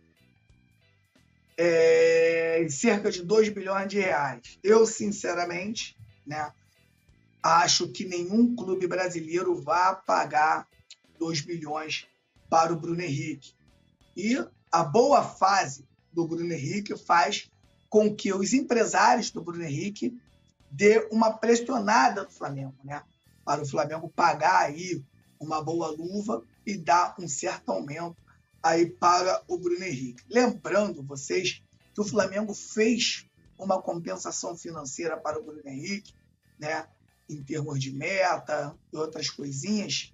é, 1.58 2.66
cerca 2.70 3.12
de 3.12 3.24
2 3.24 3.50
bilhões 3.50 3.90
de 3.90 4.00
reais. 4.00 4.60
Eu, 4.64 4.86
sinceramente, 4.86 5.98
né, 6.26 6.54
acho 7.44 7.90
que 7.90 8.06
nenhum 8.06 8.56
clube 8.56 8.88
brasileiro 8.88 9.60
vá 9.60 9.94
pagar 9.94 10.66
2 11.20 11.42
bilhões 11.42 12.08
para 12.50 12.74
o 12.74 12.80
Bruno 12.80 13.02
Henrique. 13.02 13.54
E 14.16 14.44
a 14.72 14.84
boa 14.84 15.24
fase 15.24 15.88
do 16.12 16.28
Bruno 16.28 16.52
Henrique 16.52 16.98
faz 16.98 17.52
com 17.90 18.16
que 18.16 18.34
os 18.34 18.54
empresários 18.54 19.30
do 19.30 19.44
Bruno 19.44 19.64
Henrique 19.64 20.18
dê 20.72 21.08
uma 21.12 21.34
pressionada 21.34 22.24
no 22.24 22.32
Flamengo, 22.32 22.76
né? 22.84 23.04
Para 23.44 23.62
o 23.62 23.68
Flamengo 23.68 24.10
pagar 24.10 24.66
aí 24.66 25.04
uma 25.40 25.64
boa 25.64 25.88
luva 25.88 26.44
e 26.66 26.78
dar 26.78 27.16
um 27.20 27.28
certo 27.28 27.72
aumento 27.72 28.18
aí 28.62 28.86
para 28.86 29.44
o 29.48 29.58
Bruno 29.58 29.84
Henrique. 29.84 30.24
Lembrando 30.30 31.04
vocês 31.04 31.62
que 31.94 32.02
o 32.02 32.04
Flamengo 32.06 32.54
fez 32.54 33.26
uma 33.58 33.82
compensação 33.82 34.56
financeira 34.56 35.18
para 35.18 35.40
o 35.40 35.44
Bruno 35.44 35.62
Henrique, 35.66 36.14
né? 36.60 36.88
Em 37.28 37.44
termos 37.44 37.80
de 37.80 37.92
meta 37.92 38.76
e 38.92 38.98
outras 38.98 39.30
coisinhas, 39.30 40.14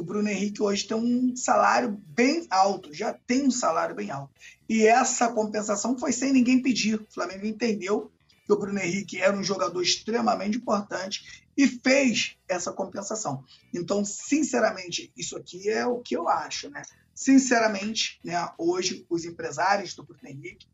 o 0.00 0.04
Bruno 0.04 0.28
Henrique 0.28 0.62
hoje 0.62 0.86
tem 0.86 0.96
um 0.96 1.34
salário 1.36 2.00
bem 2.06 2.46
alto, 2.50 2.92
já 2.92 3.12
tem 3.12 3.46
um 3.46 3.50
salário 3.50 3.94
bem 3.94 4.10
alto. 4.10 4.32
E 4.68 4.86
essa 4.86 5.32
compensação 5.32 5.98
foi 5.98 6.12
sem 6.12 6.32
ninguém 6.32 6.60
pedir. 6.60 7.00
O 7.00 7.06
Flamengo 7.08 7.46
entendeu 7.46 8.10
que 8.44 8.52
o 8.52 8.58
Bruno 8.58 8.78
Henrique 8.78 9.20
era 9.20 9.36
um 9.36 9.42
jogador 9.42 9.82
extremamente 9.82 10.58
importante 10.58 11.44
e 11.56 11.66
fez 11.66 12.36
essa 12.48 12.72
compensação. 12.72 13.42
Então, 13.72 14.04
sinceramente, 14.04 15.12
isso 15.16 15.36
aqui 15.36 15.68
é 15.68 15.86
o 15.86 16.00
que 16.00 16.16
eu 16.16 16.28
acho, 16.28 16.68
né? 16.68 16.82
Sinceramente, 17.14 18.20
né, 18.22 18.36
hoje 18.58 19.06
os 19.08 19.24
empresários 19.24 19.94
do 19.94 20.04
Bruno 20.04 20.28
Henrique 20.28 20.66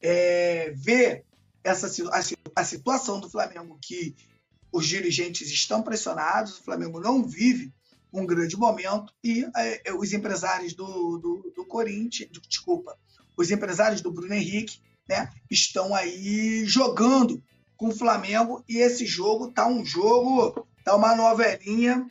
é, 0.00 0.72
vê 0.74 1.24
essa 1.62 1.86
a, 2.10 2.20
a 2.60 2.64
situação 2.64 3.20
do 3.20 3.28
Flamengo 3.28 3.78
que 3.82 4.16
os 4.72 4.86
dirigentes 4.86 5.50
estão 5.50 5.82
pressionados, 5.82 6.58
o 6.58 6.64
Flamengo 6.64 7.00
não 7.00 7.22
vive 7.22 7.72
um 8.12 8.26
grande 8.26 8.56
momento 8.56 9.12
e 9.22 9.46
é, 9.56 9.90
é, 9.90 9.94
os 9.94 10.12
empresários 10.12 10.74
do, 10.74 11.18
do, 11.18 11.52
do 11.54 11.64
Corinthians, 11.64 12.30
desculpa, 12.48 12.96
os 13.36 13.50
empresários 13.50 14.00
do 14.00 14.10
Bruno 14.10 14.34
Henrique, 14.34 14.80
né, 15.08 15.30
estão 15.50 15.94
aí 15.94 16.64
jogando 16.64 17.42
com 17.76 17.88
o 17.88 17.96
Flamengo 17.96 18.62
e 18.68 18.78
esse 18.78 19.06
jogo 19.06 19.50
tá 19.52 19.66
um 19.66 19.84
jogo, 19.84 20.66
tá 20.84 20.94
uma 20.94 21.14
novelinha, 21.14 22.08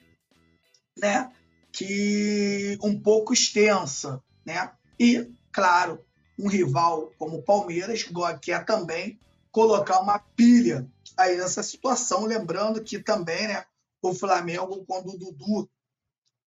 né, 0.98 1.32
que 1.72 2.77
um 2.82 3.00
pouco 3.00 3.34
extensa, 3.34 4.22
né? 4.46 4.72
E 5.00 5.32
claro, 5.51 6.03
um 6.38 6.48
rival 6.48 7.12
como 7.18 7.38
o 7.38 7.44
Palmeiras 7.44 8.06
quer 8.41 8.65
também 8.65 9.20
colocar 9.51 10.00
uma 10.00 10.20
pilha 10.20 10.88
aí 11.18 11.38
nessa 11.38 11.62
situação, 11.62 12.25
lembrando 12.25 12.84
que 12.84 13.00
também, 13.00 13.48
né, 13.48 13.63
o 14.01 14.13
Flamengo 14.13 14.84
quando 14.86 15.10
o 15.10 15.18
Dudu 15.18 15.70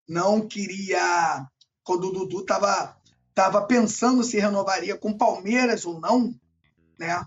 não 0.08 0.46
queria. 0.46 1.46
Quando 1.84 2.08
o 2.08 2.12
Dudu 2.12 2.40
estava 2.40 2.96
tava 3.34 3.62
pensando 3.62 4.22
se 4.22 4.38
renovaria 4.38 4.96
com 4.96 5.16
Palmeiras 5.16 5.84
ou 5.84 5.98
não, 5.98 6.34
né? 6.98 7.24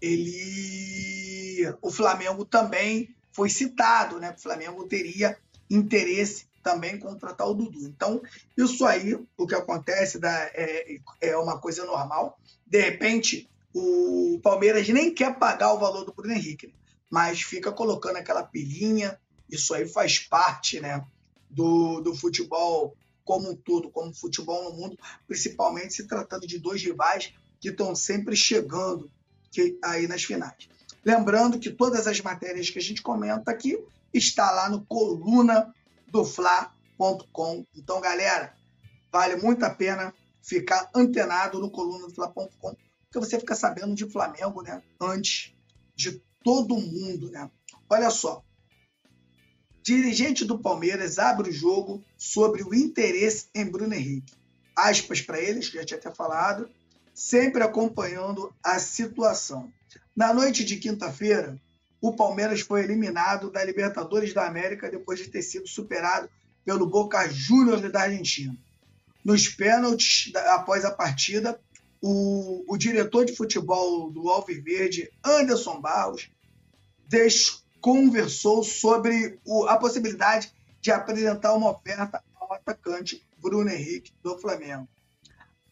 Ele, 0.00 1.72
o 1.80 1.90
Flamengo 1.90 2.44
também 2.44 3.14
foi 3.32 3.48
citado, 3.48 4.18
né? 4.18 4.34
O 4.36 4.40
Flamengo 4.40 4.86
teria 4.86 5.38
interesse 5.70 6.46
também 6.62 6.98
contratar 6.98 7.48
o 7.48 7.54
Dudu. 7.54 7.86
Então, 7.86 8.20
isso 8.56 8.84
aí, 8.84 9.14
o 9.36 9.46
que 9.46 9.54
acontece 9.54 10.18
da, 10.18 10.32
é, 10.54 10.98
é 11.20 11.36
uma 11.36 11.58
coisa 11.60 11.84
normal. 11.84 12.38
De 12.66 12.80
repente, 12.80 13.48
o 13.74 14.40
Palmeiras 14.42 14.88
nem 14.88 15.12
quer 15.12 15.38
pagar 15.38 15.72
o 15.72 15.78
valor 15.78 16.04
do 16.04 16.12
Bruno 16.12 16.32
Henrique, 16.32 16.74
mas 17.10 17.42
fica 17.42 17.72
colocando 17.72 18.16
aquela 18.16 18.42
pilhinha. 18.42 19.18
Isso 19.50 19.74
aí 19.74 19.86
faz 19.86 20.18
parte, 20.18 20.80
né? 20.80 21.04
Do, 21.52 22.00
do 22.00 22.14
futebol 22.14 22.96
como 23.24 23.50
um 23.50 23.56
todo, 23.56 23.90
como 23.90 24.12
futebol 24.14 24.64
no 24.64 24.76
mundo, 24.76 24.98
principalmente 25.26 25.94
se 25.94 26.06
tratando 26.06 26.46
de 26.46 26.58
dois 26.58 26.82
rivais 26.82 27.32
que 27.60 27.68
estão 27.68 27.94
sempre 27.94 28.34
chegando 28.34 29.10
que, 29.50 29.78
aí 29.82 30.08
nas 30.08 30.24
finais. 30.24 30.68
Lembrando 31.04 31.58
que 31.58 31.70
todas 31.70 32.06
as 32.06 32.20
matérias 32.20 32.70
que 32.70 32.78
a 32.78 32.82
gente 32.82 33.02
comenta 33.02 33.50
aqui 33.50 33.78
está 34.12 34.50
lá 34.50 34.68
no 34.68 34.84
coluna 34.84 35.72
do 36.08 36.24
Fla.com. 36.24 37.64
Então, 37.76 38.00
galera, 38.00 38.54
vale 39.10 39.36
muito 39.36 39.64
a 39.64 39.70
pena 39.70 40.14
ficar 40.42 40.90
antenado 40.94 41.60
no 41.60 41.70
coluna 41.70 42.06
do 42.06 42.14
Fla.com, 42.14 42.50
porque 42.58 43.18
você 43.18 43.38
fica 43.38 43.54
sabendo 43.54 43.94
de 43.94 44.10
Flamengo, 44.10 44.62
né? 44.62 44.82
Antes 45.00 45.54
de 45.94 46.20
todo 46.42 46.76
mundo, 46.76 47.30
né? 47.30 47.50
Olha 47.88 48.10
só, 48.10 48.42
dirigente 49.82 50.44
do 50.44 50.58
Palmeiras 50.58 51.18
abre 51.18 51.50
o 51.50 51.52
jogo 51.52 52.02
sobre 52.16 52.62
o 52.62 52.74
interesse 52.74 53.46
em 53.54 53.64
Bruno 53.64 53.94
Henrique. 53.94 54.32
Aspas 54.76 55.20
para 55.20 55.40
eles, 55.40 55.68
que 55.68 55.76
já 55.76 55.84
tinha 55.84 55.98
até 55.98 56.10
falado. 56.10 56.68
sempre 57.14 57.62
acompanhando 57.62 58.54
a 58.62 58.78
situação. 58.78 59.70
Na 60.16 60.32
noite 60.32 60.64
de 60.64 60.76
quinta-feira, 60.76 61.60
o 62.00 62.14
Palmeiras 62.14 62.62
foi 62.62 62.82
eliminado 62.82 63.50
da 63.50 63.62
Libertadores 63.62 64.32
da 64.32 64.46
América 64.46 64.90
depois 64.90 65.18
de 65.18 65.28
ter 65.28 65.42
sido 65.42 65.68
superado 65.68 66.28
pelo 66.64 66.86
Boca 66.86 67.28
Juniors 67.28 67.82
da 67.92 68.02
Argentina. 68.02 68.56
Nos 69.22 69.48
pênaltis, 69.48 70.32
após 70.34 70.84
a 70.84 70.90
partida, 70.90 71.60
o, 72.00 72.64
o 72.66 72.76
diretor 72.76 73.24
de 73.24 73.36
futebol 73.36 74.10
do 74.10 74.28
Alviverde, 74.28 75.10
Anderson 75.22 75.80
Barros, 75.80 76.30
conversou 77.82 78.62
sobre 78.62 79.40
o, 79.44 79.66
a 79.66 79.76
possibilidade 79.76 80.52
de 80.80 80.92
apresentar 80.92 81.52
uma 81.52 81.72
oferta 81.72 82.22
ao 82.40 82.52
atacante 82.54 83.26
Bruno 83.38 83.68
Henrique 83.68 84.12
do 84.22 84.38
Flamengo. 84.38 84.88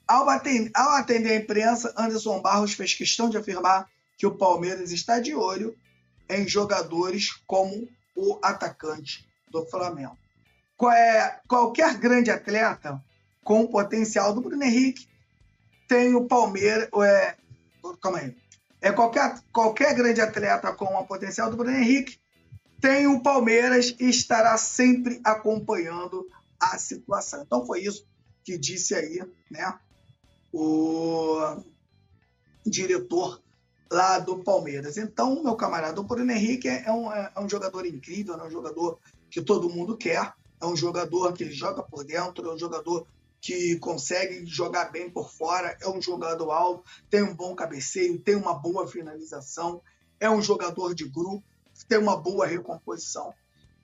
Ao 0.07 0.29
atender, 0.29 0.73
ao 0.75 0.91
atender 0.97 1.31
a 1.31 1.37
imprensa, 1.37 1.95
Anderson 1.97 2.43
Barros 2.43 2.73
fez 2.75 2.95
questão 2.95 3.31
de 3.31 3.39
afirmar 3.39 3.89
que 4.19 4.27
o 4.27 4.37
Palmeiras 4.37 4.91
está 4.91 5.21
de 5.21 5.35
olho 5.35 5.75
em 6.29 6.47
jogadores 6.49 7.31
como 7.47 7.89
o 8.17 8.39
atacante 8.43 9.27
do 9.49 9.65
Flamengo. 9.67 10.19
É, 10.93 11.41
qualquer 11.47 11.97
grande 11.97 12.31
atleta 12.31 13.01
com 13.45 13.63
o 13.63 13.69
potencial 13.69 14.35
do 14.35 14.41
Bruno 14.41 14.65
Henrique 14.65 15.09
tem 15.87 16.15
o 16.15 16.27
Palmeiras. 16.27 16.89
É, 17.05 17.37
calma 18.01 18.19
aí. 18.19 18.40
É 18.81 18.91
qualquer, 18.93 19.41
qualquer 19.53 19.95
grande 19.95 20.21
atleta 20.21 20.73
com 20.73 20.87
o 20.87 21.07
potencial 21.07 21.51
do 21.51 21.57
Bruno 21.57 21.77
Henrique 21.77 22.19
tem 22.81 23.07
o 23.07 23.23
Palmeiras 23.23 23.95
e 24.01 24.09
estará 24.09 24.57
sempre 24.57 25.21
acompanhando 25.23 26.27
a 26.59 26.79
situação. 26.79 27.43
Então 27.43 27.67
foi 27.67 27.83
isso 27.83 28.07
que 28.43 28.57
disse 28.57 28.95
aí, 28.95 29.23
né? 29.51 29.79
O 30.53 31.63
diretor 32.65 33.43
lá 33.91 34.19
do 34.19 34.43
Palmeiras. 34.43 34.97
Então, 34.97 35.43
meu 35.43 35.57
camarada, 35.57 36.01
o 36.01 36.05
Bruno 36.05 36.31
Henrique 36.31 36.69
é 36.69 36.91
um, 36.91 37.13
é 37.13 37.33
um 37.39 37.49
jogador 37.49 37.85
incrível, 37.85 38.35
é 38.35 38.45
um 38.45 38.51
jogador 38.51 38.99
que 39.31 39.43
todo 39.43 39.69
mundo 39.69 39.97
quer, 39.97 40.33
é 40.61 40.67
um 40.67 40.77
jogador 40.77 41.33
que 41.33 41.51
joga 41.51 41.83
por 41.83 42.05
dentro, 42.05 42.49
é 42.49 42.55
um 42.55 42.59
jogador 42.59 43.07
que 43.41 43.79
consegue 43.79 44.45
jogar 44.45 44.91
bem 44.91 45.09
por 45.09 45.31
fora, 45.33 45.77
é 45.81 45.89
um 45.89 46.01
jogador 46.01 46.51
alto, 46.51 46.85
tem 47.09 47.23
um 47.23 47.35
bom 47.35 47.55
cabeceio, 47.55 48.19
tem 48.19 48.37
uma 48.37 48.55
boa 48.55 48.87
finalização, 48.87 49.81
é 50.19 50.31
um 50.31 50.43
jogador 50.43 50.95
de 50.95 51.09
grupo, 51.09 51.43
tem 51.89 51.99
uma 51.99 52.17
boa 52.17 52.47
recomposição. 52.47 53.33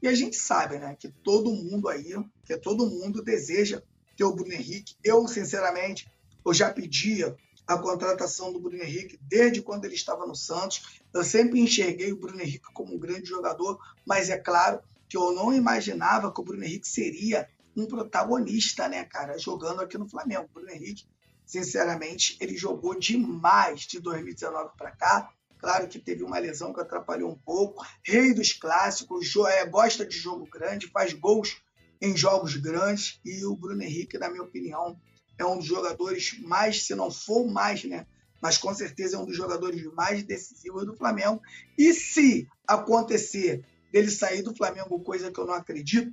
E 0.03 0.09
a 0.09 0.15
gente 0.15 0.37
sabe, 0.37 0.79
né, 0.79 0.95
que 0.99 1.09
todo 1.09 1.51
mundo 1.51 1.89
aí, 1.89 2.15
que 2.45 2.57
todo 2.59 2.87
mundo 2.87 3.23
deseja 3.23 3.83
ter 4.17 4.25
o 4.25 4.35
Bruno 4.35 4.53
Henrique. 4.53 4.95
Eu, 5.03 5.27
sinceramente, 5.27 6.11
eu 6.45 6.53
já 6.53 6.71
pedia 6.73 7.35
a 7.67 7.77
contratação 7.77 8.53
do 8.53 8.61
Bruno 8.61 8.83
Henrique 8.83 9.19
desde 9.23 9.61
quando 9.61 9.85
ele 9.85 9.95
estava 9.95 10.27
no 10.27 10.37
Santos. 10.37 11.01
Eu 11.13 11.25
sempre 11.25 11.61
enxerguei 11.61 12.13
o 12.13 12.17
Bruno 12.17 12.41
Henrique 12.41 12.73
como 12.73 12.95
um 12.95 12.99
grande 12.99 13.27
jogador, 13.27 13.79
mas 14.07 14.31
é 14.31 14.39
claro 14.39 14.81
que 15.09 15.17
eu 15.17 15.33
não 15.33 15.53
imaginava 15.53 16.33
que 16.33 16.41
o 16.41 16.45
Bruno 16.45 16.65
Henrique 16.65 16.89
seria 16.89 17.49
um 17.77 17.87
protagonista, 17.87 18.89
né, 18.89 19.05
cara, 19.05 19.39
jogando 19.39 19.83
aqui 19.83 19.99
no 19.99 20.09
Flamengo. 20.09 20.49
Bruno 20.53 20.71
Henrique, 20.71 21.05
sinceramente, 21.45 22.37
ele 22.41 22.57
jogou 22.57 22.99
demais 22.99 23.81
de 23.83 24.01
2019 24.01 24.71
para 24.77 24.93
cá. 24.93 25.31
Claro 25.59 25.87
que 25.89 25.99
teve 25.99 26.23
uma 26.23 26.39
lesão 26.39 26.73
que 26.73 26.81
atrapalhou 26.81 27.31
um 27.31 27.39
pouco. 27.39 27.85
Rei 28.03 28.33
dos 28.33 28.53
clássicos, 28.53 29.35
é, 29.49 29.67
gosta 29.67 30.07
de 30.07 30.17
jogo 30.17 30.49
grande, 30.51 30.89
faz 30.89 31.13
gols 31.13 31.61
em 32.01 32.17
jogos 32.17 32.57
grandes. 32.57 33.21
E 33.25 33.45
o 33.45 33.55
Bruno 33.55 33.83
Henrique, 33.83 34.19
na 34.19 34.31
minha 34.31 34.43
opinião, 34.43 34.99
é 35.39 35.45
um 35.45 35.59
dos 35.59 35.67
jogadores 35.67 36.39
mais, 36.41 36.85
se 36.85 36.95
não 36.95 37.11
for 37.11 37.47
mais, 37.47 37.85
né? 37.85 38.07
Mas 38.41 38.59
com 38.59 38.73
certeza 38.75 39.17
é 39.17 39.19
um 39.19 39.25
dos 39.25 39.37
jogadores 39.37 39.83
mais 39.93 40.23
decisivos 40.23 40.87
do 40.87 40.97
Flamengo. 40.97 41.41
E 41.77 41.93
se 41.93 42.47
acontecer 42.67 43.65
dele 43.93 44.11
sair 44.11 44.43
do 44.43 44.55
Flamengo, 44.55 45.01
coisa 45.01 45.31
que 45.31 45.41
eu 45.41 45.47
não 45.47 45.55
acredito, 45.55 46.13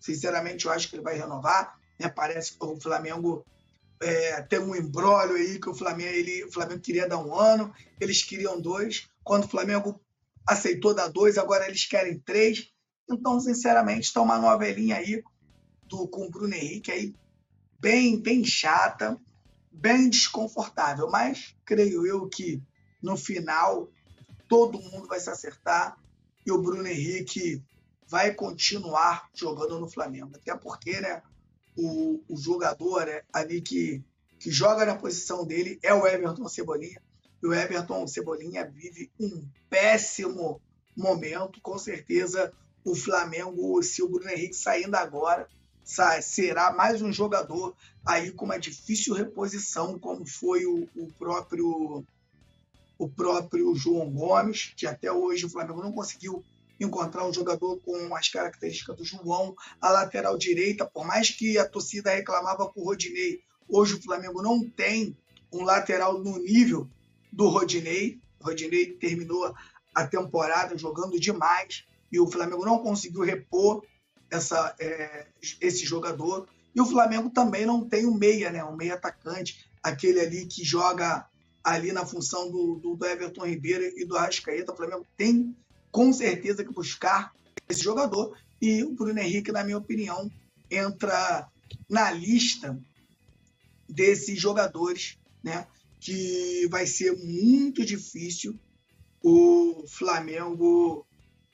sinceramente 0.00 0.66
eu 0.66 0.72
acho 0.72 0.88
que 0.88 0.96
ele 0.96 1.02
vai 1.02 1.16
renovar. 1.16 1.78
Né? 1.98 2.08
Parece 2.08 2.58
que 2.58 2.64
o 2.64 2.80
Flamengo 2.80 3.44
é, 4.00 4.40
tem 4.42 4.58
um 4.58 4.74
embrólio 4.74 5.36
aí 5.36 5.60
que 5.60 5.68
o 5.68 5.74
Flamengo, 5.74 6.10
ele, 6.10 6.44
o 6.44 6.52
Flamengo 6.52 6.80
queria 6.80 7.06
dar 7.06 7.18
um 7.18 7.34
ano, 7.38 7.72
eles 8.00 8.22
queriam 8.22 8.60
dois. 8.60 9.08
Quando 9.22 9.44
o 9.44 9.48
Flamengo 9.48 10.00
aceitou 10.46 10.94
dar 10.94 11.08
dois, 11.08 11.36
agora 11.36 11.68
eles 11.68 11.84
querem 11.86 12.18
três. 12.18 12.72
Então, 13.08 13.38
sinceramente, 13.38 14.06
está 14.06 14.22
uma 14.22 14.38
novelinha 14.38 14.96
aí 14.96 15.22
do, 15.84 16.08
com 16.08 16.26
o 16.26 16.30
Bruno 16.30 16.54
Henrique 16.54 16.90
aí 16.90 17.14
bem, 17.78 18.20
bem 18.20 18.44
chata, 18.44 19.20
bem 19.70 20.08
desconfortável. 20.08 21.10
Mas 21.10 21.54
creio 21.64 22.06
eu 22.06 22.28
que 22.28 22.62
no 23.02 23.16
final 23.16 23.88
todo 24.48 24.80
mundo 24.80 25.06
vai 25.06 25.20
se 25.20 25.30
acertar 25.30 25.96
e 26.44 26.50
o 26.50 26.60
Bruno 26.60 26.86
Henrique 26.86 27.62
vai 28.10 28.34
continuar 28.34 29.30
jogando 29.32 29.78
no 29.78 29.88
Flamengo. 29.88 30.32
Até 30.34 30.54
porque, 30.56 31.00
né? 31.00 31.22
o, 31.76 32.22
o 32.28 32.36
jogador 32.36 33.06
né, 33.06 33.22
ali 33.32 33.60
que, 33.60 34.02
que 34.38 34.50
joga 34.50 34.84
na 34.84 34.96
posição 34.96 35.46
dele 35.46 35.78
é 35.82 35.92
o 35.94 36.06
Everton 36.06 36.48
Cebolinha. 36.48 37.00
E 37.42 37.46
o 37.46 37.54
Everton 37.54 38.06
Cebolinha 38.06 38.66
vive 38.66 39.10
um 39.18 39.46
péssimo 39.68 40.60
momento. 40.96 41.60
Com 41.62 41.78
certeza, 41.78 42.52
o 42.84 42.94
Flamengo, 42.94 43.82
se 43.82 44.02
o 44.02 44.08
Bruno 44.08 44.30
Henrique 44.30 44.54
saindo 44.54 44.94
agora, 44.94 45.48
será 46.22 46.72
mais 46.72 47.00
um 47.00 47.12
jogador 47.12 47.74
aí 48.04 48.30
com 48.30 48.44
uma 48.44 48.58
difícil 48.58 49.14
reposição, 49.14 49.98
como 49.98 50.26
foi 50.26 50.66
o, 50.66 50.88
o 50.94 51.10
próprio 51.18 52.04
o 52.98 53.08
próprio 53.08 53.74
João 53.74 54.10
Gomes, 54.10 54.74
que 54.76 54.86
até 54.86 55.10
hoje 55.10 55.46
o 55.46 55.48
Flamengo 55.48 55.82
não 55.82 55.90
conseguiu 55.90 56.44
encontrar 56.80 57.26
um 57.26 57.32
jogador 57.32 57.78
com 57.80 58.16
as 58.16 58.28
características 58.28 58.96
do 58.96 59.04
João, 59.04 59.54
a 59.80 59.90
lateral 59.90 60.38
direita, 60.38 60.86
por 60.86 61.06
mais 61.06 61.30
que 61.30 61.58
a 61.58 61.68
torcida 61.68 62.10
reclamava 62.10 62.72
o 62.74 62.84
Rodinei, 62.84 63.40
hoje 63.68 63.94
o 63.94 64.02
Flamengo 64.02 64.42
não 64.42 64.68
tem 64.68 65.16
um 65.52 65.62
lateral 65.62 66.18
no 66.18 66.38
nível 66.38 66.88
do 67.32 67.48
Rodinei. 67.48 68.18
O 68.40 68.44
Rodinei 68.44 68.92
terminou 68.94 69.54
a 69.94 70.06
temporada 70.06 70.76
jogando 70.78 71.20
demais 71.20 71.84
e 72.10 72.18
o 72.18 72.30
Flamengo 72.30 72.64
não 72.64 72.78
conseguiu 72.78 73.22
repor 73.22 73.84
essa, 74.30 74.74
é, 74.78 75.26
esse 75.60 75.84
jogador. 75.84 76.48
E 76.74 76.80
o 76.80 76.86
Flamengo 76.86 77.30
também 77.30 77.66
não 77.66 77.88
tem 77.88 78.06
um 78.06 78.14
meia, 78.14 78.50
né? 78.50 78.64
um 78.64 78.76
meia 78.76 78.94
atacante, 78.94 79.68
aquele 79.82 80.20
ali 80.20 80.46
que 80.46 80.64
joga 80.64 81.26
ali 81.62 81.92
na 81.92 82.06
função 82.06 82.50
do, 82.50 82.76
do, 82.76 82.96
do 82.96 83.06
Everton 83.06 83.44
Ribeiro 83.44 83.84
e 83.96 84.04
do 84.04 84.16
Arrascaeta. 84.16 84.72
O 84.72 84.76
Flamengo 84.76 85.06
tem 85.16 85.54
com 85.90 86.12
certeza 86.12 86.64
que 86.64 86.72
buscar 86.72 87.32
esse 87.68 87.82
jogador. 87.82 88.36
E 88.60 88.82
o 88.84 88.92
Bruno 88.92 89.18
Henrique, 89.18 89.52
na 89.52 89.64
minha 89.64 89.78
opinião, 89.78 90.30
entra 90.70 91.48
na 91.88 92.10
lista 92.10 92.78
desses 93.88 94.40
jogadores, 94.40 95.18
né? 95.42 95.66
Que 95.98 96.66
vai 96.68 96.86
ser 96.86 97.16
muito 97.16 97.84
difícil 97.84 98.58
o 99.22 99.84
Flamengo 99.88 101.06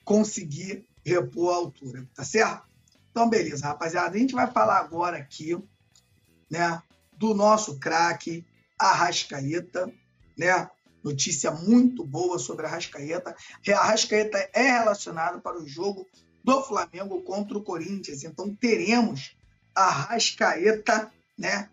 conseguir 0.04 0.86
repor 1.04 1.52
a 1.52 1.56
altura, 1.56 2.08
tá 2.14 2.24
certo? 2.24 2.66
Então, 3.10 3.28
beleza, 3.28 3.66
rapaziada. 3.66 4.16
A 4.16 4.18
gente 4.18 4.34
vai 4.34 4.50
falar 4.50 4.78
agora 4.78 5.16
aqui, 5.16 5.56
né, 6.50 6.82
do 7.16 7.34
nosso 7.34 7.78
craque 7.78 8.44
Arrascaeta, 8.78 9.90
né? 10.36 10.68
Notícia 11.06 11.52
muito 11.52 12.04
boa 12.04 12.38
sobre 12.38 12.66
a 12.66 12.68
Rascaeta. 12.68 13.36
A 13.68 13.84
Rascaeta 13.84 14.50
é 14.52 14.62
relacionado 14.62 15.40
para 15.40 15.58
o 15.58 15.66
jogo 15.66 16.06
do 16.42 16.62
Flamengo 16.62 17.22
contra 17.22 17.56
o 17.56 17.62
Corinthians. 17.62 18.24
Então 18.24 18.54
teremos 18.54 19.36
a 19.74 19.88
Rascaeta 19.88 21.12
né, 21.38 21.70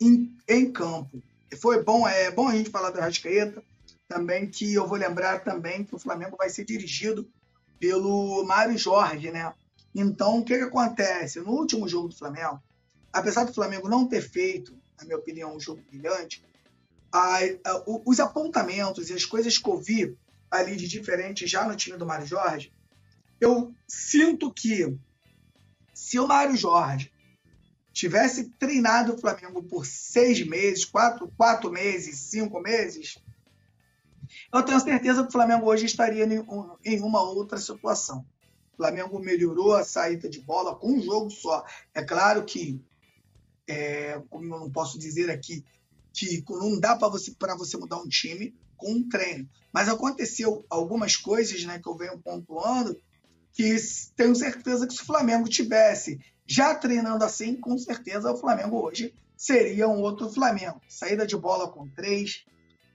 em, 0.00 0.36
em 0.46 0.70
campo. 0.70 1.22
Foi 1.60 1.82
bom, 1.82 2.06
é 2.06 2.30
bom 2.30 2.48
a 2.48 2.54
gente 2.54 2.70
falar 2.70 2.90
da 2.90 3.00
Rascaeta. 3.00 3.62
Também 4.06 4.50
que 4.50 4.74
eu 4.74 4.86
vou 4.86 4.98
lembrar 4.98 5.42
também 5.42 5.82
que 5.82 5.94
o 5.94 5.98
Flamengo 5.98 6.36
vai 6.36 6.50
ser 6.50 6.64
dirigido 6.64 7.26
pelo 7.80 8.44
Mário 8.44 8.76
Jorge, 8.76 9.30
né? 9.30 9.52
Então, 9.94 10.38
o 10.38 10.44
que, 10.44 10.58
que 10.58 10.64
acontece? 10.64 11.40
No 11.40 11.52
último 11.52 11.88
jogo 11.88 12.08
do 12.08 12.16
Flamengo, 12.16 12.60
apesar 13.12 13.44
do 13.44 13.54
Flamengo 13.54 13.88
não 13.88 14.06
ter 14.06 14.20
feito, 14.20 14.76
na 14.98 15.04
minha 15.04 15.16
opinião, 15.16 15.56
um 15.56 15.60
jogo 15.60 15.82
brilhante, 15.88 16.44
a, 17.14 17.38
a, 17.64 17.84
os 18.04 18.18
apontamentos 18.18 19.08
e 19.08 19.14
as 19.14 19.24
coisas 19.24 19.56
que 19.56 19.70
eu 19.70 19.78
vi 19.80 20.18
ali 20.50 20.74
de 20.74 20.88
diferente 20.88 21.46
já 21.46 21.66
no 21.66 21.76
time 21.76 21.96
do 21.96 22.04
Mário 22.04 22.26
Jorge, 22.26 22.72
eu 23.40 23.72
sinto 23.86 24.52
que 24.52 24.98
se 25.92 26.18
o 26.18 26.26
Mário 26.26 26.56
Jorge 26.56 27.12
tivesse 27.92 28.50
treinado 28.58 29.14
o 29.14 29.18
Flamengo 29.18 29.62
por 29.62 29.86
seis 29.86 30.44
meses, 30.44 30.84
quatro, 30.84 31.30
quatro 31.36 31.70
meses, 31.70 32.18
cinco 32.18 32.60
meses, 32.60 33.22
eu 34.52 34.62
tenho 34.64 34.80
certeza 34.80 35.22
que 35.22 35.28
o 35.28 35.32
Flamengo 35.32 35.66
hoje 35.66 35.86
estaria 35.86 36.24
em, 36.24 36.44
em 36.84 37.00
uma 37.00 37.22
outra 37.22 37.58
situação. 37.58 38.26
O 38.72 38.76
Flamengo 38.76 39.20
melhorou 39.20 39.76
a 39.76 39.84
saída 39.84 40.28
de 40.28 40.40
bola 40.40 40.74
com 40.74 40.94
um 40.94 41.00
jogo 41.00 41.30
só. 41.30 41.64
É 41.94 42.02
claro 42.02 42.44
que, 42.44 42.80
é, 43.68 44.20
como 44.28 44.52
eu 44.52 44.58
não 44.58 44.70
posso 44.70 44.98
dizer 44.98 45.30
aqui 45.30 45.64
que 46.14 46.44
não 46.48 46.78
dá 46.78 46.96
para 46.96 47.08
você, 47.08 47.34
você 47.58 47.76
mudar 47.76 47.98
um 47.98 48.08
time 48.08 48.54
com 48.76 48.92
um 48.92 49.08
treino. 49.08 49.48
Mas 49.72 49.88
aconteceu 49.88 50.64
algumas 50.70 51.16
coisas 51.16 51.64
né, 51.64 51.78
que 51.78 51.88
eu 51.88 51.96
venho 51.96 52.18
pontuando 52.18 52.96
que 53.52 53.76
tenho 54.16 54.34
certeza 54.34 54.86
que 54.86 54.94
se 54.94 55.02
o 55.02 55.06
Flamengo 55.06 55.48
tivesse 55.48 56.18
já 56.46 56.74
treinando 56.74 57.24
assim, 57.24 57.56
com 57.56 57.78
certeza 57.78 58.32
o 58.32 58.36
Flamengo 58.36 58.84
hoje 58.84 59.14
seria 59.36 59.88
um 59.88 60.00
outro 60.00 60.28
Flamengo. 60.30 60.80
Saída 60.88 61.26
de 61.26 61.36
bola 61.36 61.68
com 61.68 61.88
três, 61.88 62.44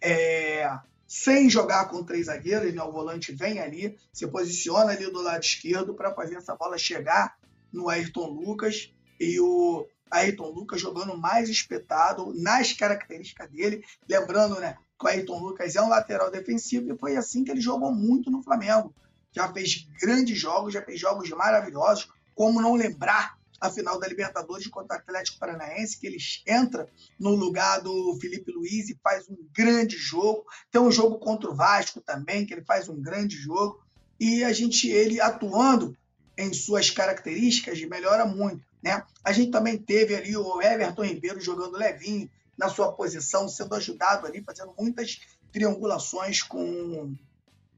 é, 0.01 0.69
sem 1.07 1.49
jogar 1.49 1.89
com 1.89 2.03
três 2.03 2.27
zagueiros, 2.27 2.73
né? 2.73 2.83
o 2.83 2.91
volante 2.91 3.33
vem 3.33 3.59
ali, 3.59 3.97
se 4.11 4.27
posiciona 4.27 4.91
ali 4.91 5.11
do 5.11 5.21
lado 5.21 5.43
esquerdo 5.43 5.93
para 5.93 6.13
fazer 6.13 6.35
essa 6.35 6.55
bola 6.55 6.77
chegar 6.77 7.37
no 7.71 7.89
Ayrton 7.89 8.27
Lucas 8.27 8.93
e 9.19 9.39
o 9.39 9.87
Ayrton 10.09 10.49
Lucas 10.49 10.81
jogando 10.81 11.17
mais 11.17 11.49
espetado 11.49 12.33
nas 12.35 12.73
características 12.73 13.49
dele. 13.49 13.83
Lembrando 14.07 14.59
né, 14.59 14.77
que 14.99 15.05
o 15.05 15.07
Ayrton 15.07 15.39
Lucas 15.39 15.75
é 15.75 15.81
um 15.81 15.89
lateral 15.89 16.31
defensivo 16.31 16.91
e 16.91 16.97
foi 16.97 17.15
assim 17.15 17.43
que 17.43 17.51
ele 17.51 17.61
jogou 17.61 17.93
muito 17.93 18.31
no 18.31 18.43
Flamengo. 18.43 18.93
Já 19.31 19.51
fez 19.51 19.87
grandes 20.01 20.37
jogos, 20.37 20.73
já 20.73 20.81
fez 20.81 20.99
jogos 20.99 21.29
maravilhosos. 21.29 22.09
Como 22.33 22.61
não 22.61 22.73
lembrar 22.73 23.37
a 23.59 23.69
final 23.69 23.99
da 23.99 24.07
Libertadores 24.07 24.67
contra 24.67 24.97
o 24.97 24.99
Atlético 24.99 25.37
Paranaense, 25.37 25.99
que 25.99 26.07
ele 26.07 26.17
entra 26.47 26.89
no 27.19 27.35
lugar 27.35 27.81
do 27.81 28.17
Felipe 28.19 28.51
Luiz 28.51 28.89
e 28.89 28.97
faz 29.03 29.27
um 29.29 29.37
grande 29.53 29.97
jogo. 29.97 30.45
Tem 30.71 30.81
um 30.81 30.91
jogo 30.91 31.19
contra 31.19 31.49
o 31.49 31.55
Vasco 31.55 32.01
também, 32.01 32.45
que 32.45 32.53
ele 32.53 32.63
faz 32.63 32.87
um 32.87 32.99
grande 32.99 33.35
jogo. 33.35 33.83
E 34.19 34.43
a 34.43 34.53
gente, 34.53 34.87
ele 34.89 35.19
atuando 35.19 35.95
em 36.37 36.53
suas 36.53 36.89
características, 36.89 37.81
melhora 37.81 38.25
muito. 38.25 38.63
Né? 38.81 39.03
A 39.23 39.31
gente 39.31 39.51
também 39.51 39.77
teve 39.77 40.15
ali 40.15 40.35
o 40.35 40.61
Everton 40.61 41.03
Ribeiro 41.03 41.41
jogando 41.41 41.77
levinho 41.77 42.29
na 42.57 42.69
sua 42.69 42.91
posição, 42.91 43.47
sendo 43.47 43.75
ajudado 43.75 44.27
ali, 44.27 44.41
fazendo 44.41 44.73
muitas 44.77 45.21
triangulações 45.51 46.41
com 46.41 47.15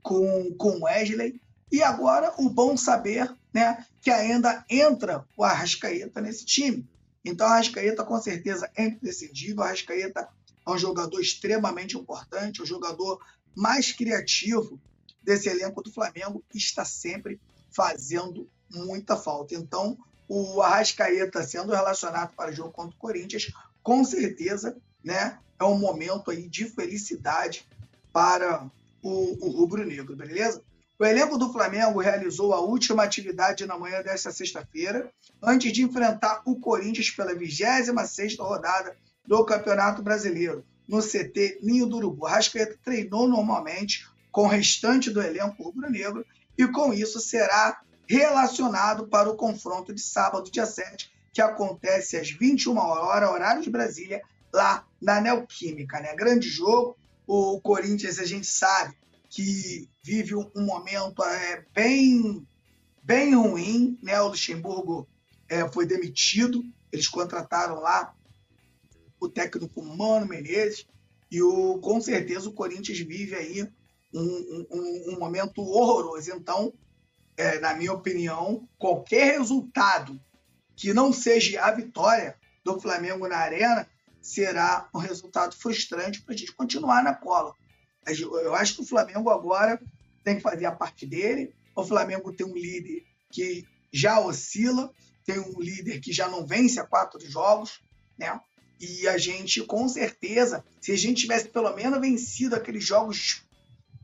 com 0.01 0.53
com 0.55 0.83
Wesley. 0.83 1.39
E 1.71 1.81
agora 1.81 2.33
o 2.37 2.49
bom 2.49 2.75
saber 2.75 3.33
né, 3.53 3.85
que 4.01 4.09
ainda 4.09 4.65
entra 4.69 5.25
o 5.37 5.43
Arrascaeta 5.43 6.19
nesse 6.19 6.45
time. 6.45 6.87
Então, 7.23 7.47
o 7.47 7.49
Arrascaeta, 7.49 8.03
com 8.03 8.19
certeza, 8.19 8.69
é 8.75 8.85
imprescindível. 8.85 9.59
O 9.59 9.63
Arrascaeta 9.63 10.27
é 10.65 10.71
um 10.71 10.77
jogador 10.77 11.19
extremamente 11.19 11.97
importante, 11.97 12.61
o 12.61 12.65
jogador 12.65 13.19
mais 13.55 13.91
criativo 13.91 14.79
desse 15.21 15.49
elenco 15.49 15.81
do 15.81 15.91
Flamengo 15.91 16.43
e 16.53 16.57
está 16.57 16.83
sempre 16.83 17.39
fazendo 17.69 18.49
muita 18.69 19.15
falta. 19.15 19.53
Então, 19.53 19.97
o 20.33 20.61
Arrascaeta 20.61 21.43
sendo 21.43 21.73
relacionado 21.73 22.33
para 22.33 22.51
o 22.51 22.53
jogo 22.53 22.71
contra 22.71 22.95
o 22.95 22.99
Corinthians, 22.99 23.51
com 23.83 24.01
certeza, 24.05 24.77
né, 25.03 25.37
é 25.59 25.63
um 25.65 25.77
momento 25.77 26.31
aí 26.31 26.47
de 26.47 26.63
felicidade 26.63 27.67
para 28.13 28.65
o, 29.01 29.45
o 29.45 29.49
rubro-negro, 29.49 30.15
beleza? 30.15 30.63
O 30.97 31.03
elenco 31.03 31.37
do 31.37 31.51
Flamengo 31.51 31.99
realizou 31.99 32.53
a 32.53 32.61
última 32.61 33.03
atividade 33.03 33.65
na 33.65 33.77
manhã 33.77 34.01
desta 34.01 34.31
sexta-feira, 34.31 35.11
antes 35.43 35.73
de 35.73 35.83
enfrentar 35.83 36.41
o 36.45 36.57
Corinthians 36.57 37.09
pela 37.09 37.35
26ª 37.35 38.39
rodada 38.39 38.95
do 39.27 39.43
Campeonato 39.43 40.01
Brasileiro, 40.01 40.63
no 40.87 41.01
CT 41.01 41.59
Ninho 41.61 41.87
do 41.87 41.97
Urubu. 41.97 42.25
Rascaeta 42.25 42.79
treinou 42.81 43.27
normalmente 43.27 44.07
com 44.31 44.43
o 44.43 44.47
restante 44.47 45.09
do 45.09 45.21
elenco 45.21 45.61
rubro-negro 45.61 46.25
e 46.57 46.65
com 46.69 46.93
isso 46.93 47.19
será 47.19 47.81
relacionado 48.11 49.07
para 49.07 49.29
o 49.29 49.37
confronto 49.37 49.93
de 49.93 50.01
sábado, 50.01 50.51
dia 50.51 50.65
7, 50.65 51.09
que 51.31 51.41
acontece 51.41 52.17
às 52.17 52.29
21 52.29 52.77
horas, 52.77 53.29
horário 53.29 53.61
de 53.61 53.69
Brasília, 53.69 54.21
lá 54.53 54.85
na 55.01 55.21
Neoquímica. 55.21 55.97
Né? 56.01 56.13
Grande 56.13 56.49
jogo. 56.49 56.97
O 57.25 57.61
Corinthians, 57.61 58.19
a 58.19 58.25
gente 58.25 58.47
sabe, 58.47 58.97
que 59.29 59.87
vive 60.03 60.35
um, 60.35 60.49
momento 60.57 61.23
é, 61.23 61.63
bem, 61.73 62.45
bem 63.01 63.33
ruim. 63.33 63.97
Né? 64.03 64.19
O 64.19 64.27
Luxemburgo 64.27 65.07
é, 65.47 65.65
foi 65.69 65.85
demitido, 65.85 66.61
eles 66.91 67.07
contrataram 67.07 67.79
lá 67.79 68.13
o 69.21 69.29
técnico 69.29 69.81
Mano 69.81 70.27
Menezes, 70.27 70.85
e 71.31 71.41
o, 71.41 71.77
com 71.77 72.01
certeza 72.01 72.49
o 72.49 72.53
Corinthians 72.53 72.99
vive 72.99 73.35
aí 73.35 73.63
um, 74.13 74.67
um, 74.69 75.13
um 75.13 75.19
momento 75.19 75.61
horroroso. 75.61 76.29
Então, 76.33 76.73
é, 77.37 77.59
na 77.59 77.73
minha 77.73 77.93
opinião, 77.93 78.67
qualquer 78.77 79.37
resultado 79.37 80.19
que 80.75 80.93
não 80.93 81.13
seja 81.13 81.61
a 81.61 81.71
vitória 81.71 82.35
do 82.63 82.79
Flamengo 82.79 83.27
na 83.27 83.37
Arena 83.37 83.87
será 84.21 84.87
um 84.93 84.99
resultado 84.99 85.55
frustrante 85.55 86.21
para 86.21 86.33
a 86.33 86.37
gente 86.37 86.53
continuar 86.53 87.03
na 87.03 87.13
cola. 87.13 87.55
Eu 88.05 88.55
acho 88.55 88.75
que 88.75 88.81
o 88.81 88.85
Flamengo 88.85 89.29
agora 89.29 89.81
tem 90.23 90.35
que 90.35 90.41
fazer 90.41 90.65
a 90.65 90.71
parte 90.71 91.05
dele. 91.05 91.53
O 91.75 91.83
Flamengo 91.83 92.31
tem 92.31 92.45
um 92.45 92.55
líder 92.55 93.03
que 93.31 93.65
já 93.91 94.19
oscila, 94.19 94.91
tem 95.25 95.39
um 95.39 95.59
líder 95.59 95.99
que 95.99 96.11
já 96.11 96.27
não 96.27 96.45
vence 96.45 96.79
a 96.79 96.85
quatro 96.85 97.19
jogos, 97.29 97.81
né? 98.17 98.39
E 98.79 99.07
a 99.07 99.17
gente, 99.17 99.61
com 99.61 99.87
certeza, 99.87 100.65
se 100.79 100.91
a 100.91 100.97
gente 100.97 101.21
tivesse 101.21 101.47
pelo 101.47 101.75
menos 101.75 102.01
vencido 102.01 102.55
aqueles 102.55 102.83
jogos 102.83 103.43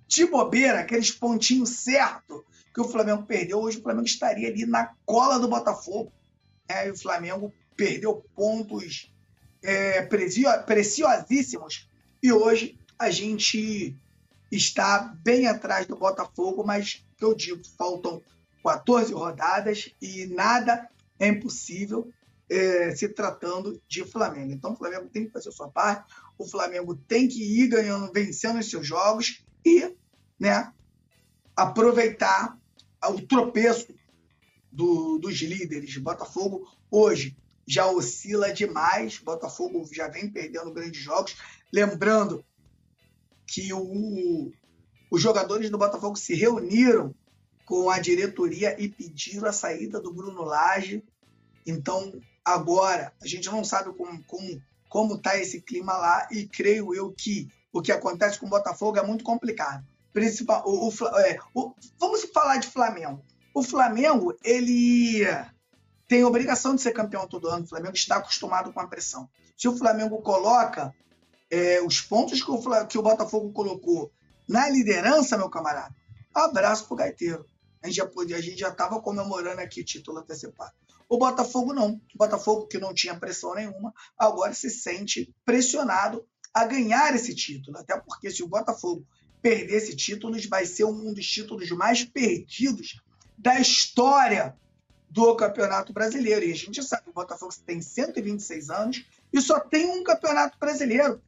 de 0.08 0.26
bobeira, 0.26 0.80
aqueles 0.80 1.10
pontinhos 1.10 1.70
certos 1.70 2.44
que 2.78 2.82
o 2.82 2.88
Flamengo 2.88 3.24
perdeu, 3.24 3.60
hoje 3.60 3.80
o 3.80 3.82
Flamengo 3.82 4.06
estaria 4.06 4.48
ali 4.48 4.64
na 4.64 4.94
cola 5.04 5.40
do 5.40 5.48
Botafogo. 5.48 6.14
Né? 6.70 6.88
E 6.88 6.92
o 6.92 6.96
Flamengo 6.96 7.52
perdeu 7.76 8.24
pontos 8.36 9.12
é, 9.64 10.04
preciosíssimos 10.04 11.90
e 12.22 12.32
hoje 12.32 12.80
a 13.00 13.10
gente 13.10 13.98
está 14.52 15.12
bem 15.24 15.48
atrás 15.48 15.88
do 15.88 15.96
Botafogo, 15.96 16.64
mas 16.64 17.04
eu 17.20 17.34
digo, 17.34 17.64
faltam 17.76 18.22
14 18.64 19.12
rodadas 19.12 19.92
e 20.00 20.28
nada 20.28 20.88
é 21.20 21.30
impossível 21.30 22.14
é, 22.48 22.96
se 22.96 23.10
tratando 23.10 23.82
de 23.88 24.06
Flamengo. 24.06 24.52
Então 24.54 24.74
o 24.74 24.76
Flamengo 24.76 25.10
tem 25.10 25.26
que 25.26 25.32
fazer 25.32 25.50
a 25.50 25.54
sua 25.54 25.68
parte, 25.68 26.14
o 26.38 26.46
Flamengo 26.46 26.94
tem 26.96 27.28
que 27.28 27.42
ir 27.42 27.70
ganhando, 27.70 28.14
vencendo 28.14 28.60
os 28.60 28.70
seus 28.70 28.86
jogos 28.86 29.44
e 29.66 29.96
né, 30.40 30.72
aproveitar 31.56 32.56
o 33.06 33.22
tropeço 33.22 33.94
do, 34.72 35.18
dos 35.18 35.36
líderes. 35.42 35.98
Botafogo 35.98 36.68
hoje 36.90 37.36
já 37.66 37.86
oscila 37.88 38.54
demais, 38.54 39.18
Botafogo 39.18 39.88
já 39.92 40.08
vem 40.08 40.30
perdendo 40.30 40.74
grandes 40.74 41.02
jogos. 41.02 41.36
Lembrando 41.72 42.44
que 43.46 43.74
o, 43.74 44.52
os 45.12 45.22
jogadores 45.22 45.70
do 45.70 45.78
Botafogo 45.78 46.16
se 46.16 46.34
reuniram 46.34 47.14
com 47.66 47.90
a 47.90 48.00
diretoria 48.00 48.82
e 48.82 48.88
pediram 48.88 49.48
a 49.48 49.52
saída 49.52 50.00
do 50.00 50.14
Bruno 50.14 50.44
Lage. 50.44 51.04
Então, 51.66 52.14
agora, 52.44 53.14
a 53.22 53.28
gente 53.28 53.48
não 53.48 53.64
sabe 53.64 53.94
como 53.94 54.24
como 54.24 54.62
como 54.90 55.16
está 55.16 55.38
esse 55.38 55.62
clima 55.62 55.98
lá 55.98 56.28
e 56.32 56.48
creio 56.48 56.96
eu 56.96 57.12
que 57.12 57.50
o 57.74 57.82
que 57.82 57.92
acontece 57.92 58.40
com 58.40 58.46
o 58.46 58.50
Botafogo 58.50 58.98
é 58.98 59.06
muito 59.06 59.24
complicado. 59.24 59.86
Principal, 60.14 60.64
o, 60.66 60.90
o, 60.90 61.20
é, 61.20 61.38
o, 61.54 61.74
vamos 62.00 62.24
falar 62.34 62.58
de 62.58 62.68
Flamengo. 62.68 63.24
O 63.54 63.64
Flamengo, 63.64 64.36
ele 64.44 65.26
tem 66.08 66.24
obrigação 66.24 66.76
de 66.76 66.82
ser 66.82 66.92
campeão 66.92 67.28
todo 67.28 67.48
ano. 67.48 67.66
O 67.66 67.68
Flamengo 67.68 67.96
está 67.96 68.18
acostumado 68.18 68.72
com 68.72 68.80
a 68.80 68.88
pressão. 68.88 69.30
Se 69.56 69.68
o 69.68 69.78
Flamengo 69.78 70.22
coloca 70.22 70.94
é, 71.50 71.82
os 71.82 72.02
pontos 72.02 72.42
que 72.42 72.52
o, 72.52 72.88
que 72.88 72.98
o 72.98 73.02
Botafogo 73.02 73.52
colocou 73.52 74.12
na 74.48 74.70
liderança, 74.70 75.38
meu 75.38 75.50
camarada, 75.50 75.94
abraço 76.34 76.88
pro 76.88 76.96
gaiteiro. 76.96 77.46
A 77.82 77.88
gente 77.88 77.98
já 77.98 78.06
podia, 78.06 78.38
a 78.38 78.42
gente 78.42 78.60
já 78.60 78.70
estava 78.70 79.02
comemorando 79.02 79.62
aqui 79.62 79.82
o 79.82 79.86
título 79.86 80.20
antecipado. 80.20 80.74
O 81.10 81.18
Botafogo 81.18 81.74
não. 81.74 81.94
O 81.94 82.18
Botafogo, 82.18 82.68
que 82.68 82.78
não 82.78 82.94
tinha 82.94 83.18
pressão 83.18 83.56
nenhuma, 83.56 83.94
agora 84.18 84.54
se 84.54 84.70
sente 84.70 85.34
pressionado 85.46 86.26
a 86.54 86.66
ganhar 86.66 87.16
esse 87.16 87.34
título. 87.34 87.78
Até 87.78 87.98
porque 88.00 88.30
se 88.30 88.44
o 88.44 88.48
Botafogo 88.48 89.06
perder 89.48 89.76
esse 89.78 89.96
título, 89.96 90.36
vai 90.50 90.66
ser 90.66 90.84
um 90.84 91.14
dos 91.14 91.26
títulos 91.26 91.72
mais 91.72 92.04
perdidos 92.04 93.02
da 93.38 93.58
história 93.58 94.54
do 95.10 95.34
Campeonato 95.38 95.94
Brasileiro. 95.94 96.44
E 96.46 96.52
a 96.52 96.56
gente 96.56 96.84
sabe 96.84 97.04
que 97.04 97.10
o 97.12 97.14
Botafogo 97.14 97.54
tem 97.66 97.82
126 97.82 98.70
anos 98.70 99.06
e 99.32 99.40
só 99.40 99.58
tem 99.58 99.86
um 99.86 100.04
Campeonato 100.04 100.60
Brasileiro. 100.60 101.22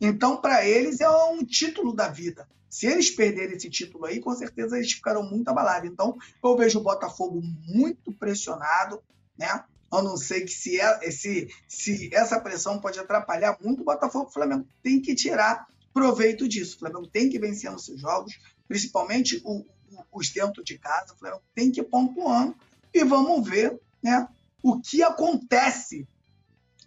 Então, 0.00 0.38
para 0.38 0.66
eles, 0.66 1.02
é 1.02 1.10
um 1.10 1.44
título 1.44 1.94
da 1.94 2.08
vida. 2.08 2.48
Se 2.70 2.86
eles 2.86 3.10
perderem 3.10 3.54
esse 3.54 3.68
título 3.68 4.06
aí, 4.06 4.18
com 4.18 4.34
certeza 4.34 4.78
eles 4.78 4.92
ficarão 4.92 5.22
muito 5.22 5.46
abalados. 5.48 5.90
Então, 5.90 6.16
eu 6.42 6.56
vejo 6.56 6.78
o 6.78 6.82
Botafogo 6.82 7.42
muito 7.68 8.12
pressionado, 8.12 9.02
né? 9.36 9.62
Eu 9.92 10.02
não 10.02 10.16
sei 10.16 10.40
que 10.40 10.52
se, 10.52 10.80
é, 10.80 11.10
se, 11.10 11.50
se 11.68 12.08
essa 12.14 12.40
pressão 12.40 12.80
pode 12.80 12.98
atrapalhar 12.98 13.58
muito 13.62 13.82
o 13.82 13.84
Botafogo. 13.84 14.30
O 14.30 14.32
Flamengo 14.32 14.66
tem 14.82 15.02
que 15.02 15.14
tirar 15.14 15.66
proveito 15.92 16.48
disso. 16.48 16.76
O 16.76 16.78
Flamengo 16.80 17.06
tem 17.06 17.28
que 17.28 17.38
vencer 17.38 17.70
nos 17.70 17.84
seus 17.84 18.00
jogos, 18.00 18.38
principalmente 18.66 19.40
o, 19.44 19.60
o, 19.90 20.04
os 20.12 20.30
dentro 20.30 20.62
de 20.64 20.78
casa. 20.78 21.14
O 21.14 21.18
Flamengo 21.18 21.42
tem 21.54 21.70
que 21.70 21.82
pontuando 21.82 22.56
e 22.92 23.04
vamos 23.04 23.48
ver 23.48 23.80
né, 24.02 24.28
o 24.62 24.80
que 24.80 25.02
acontece 25.02 26.06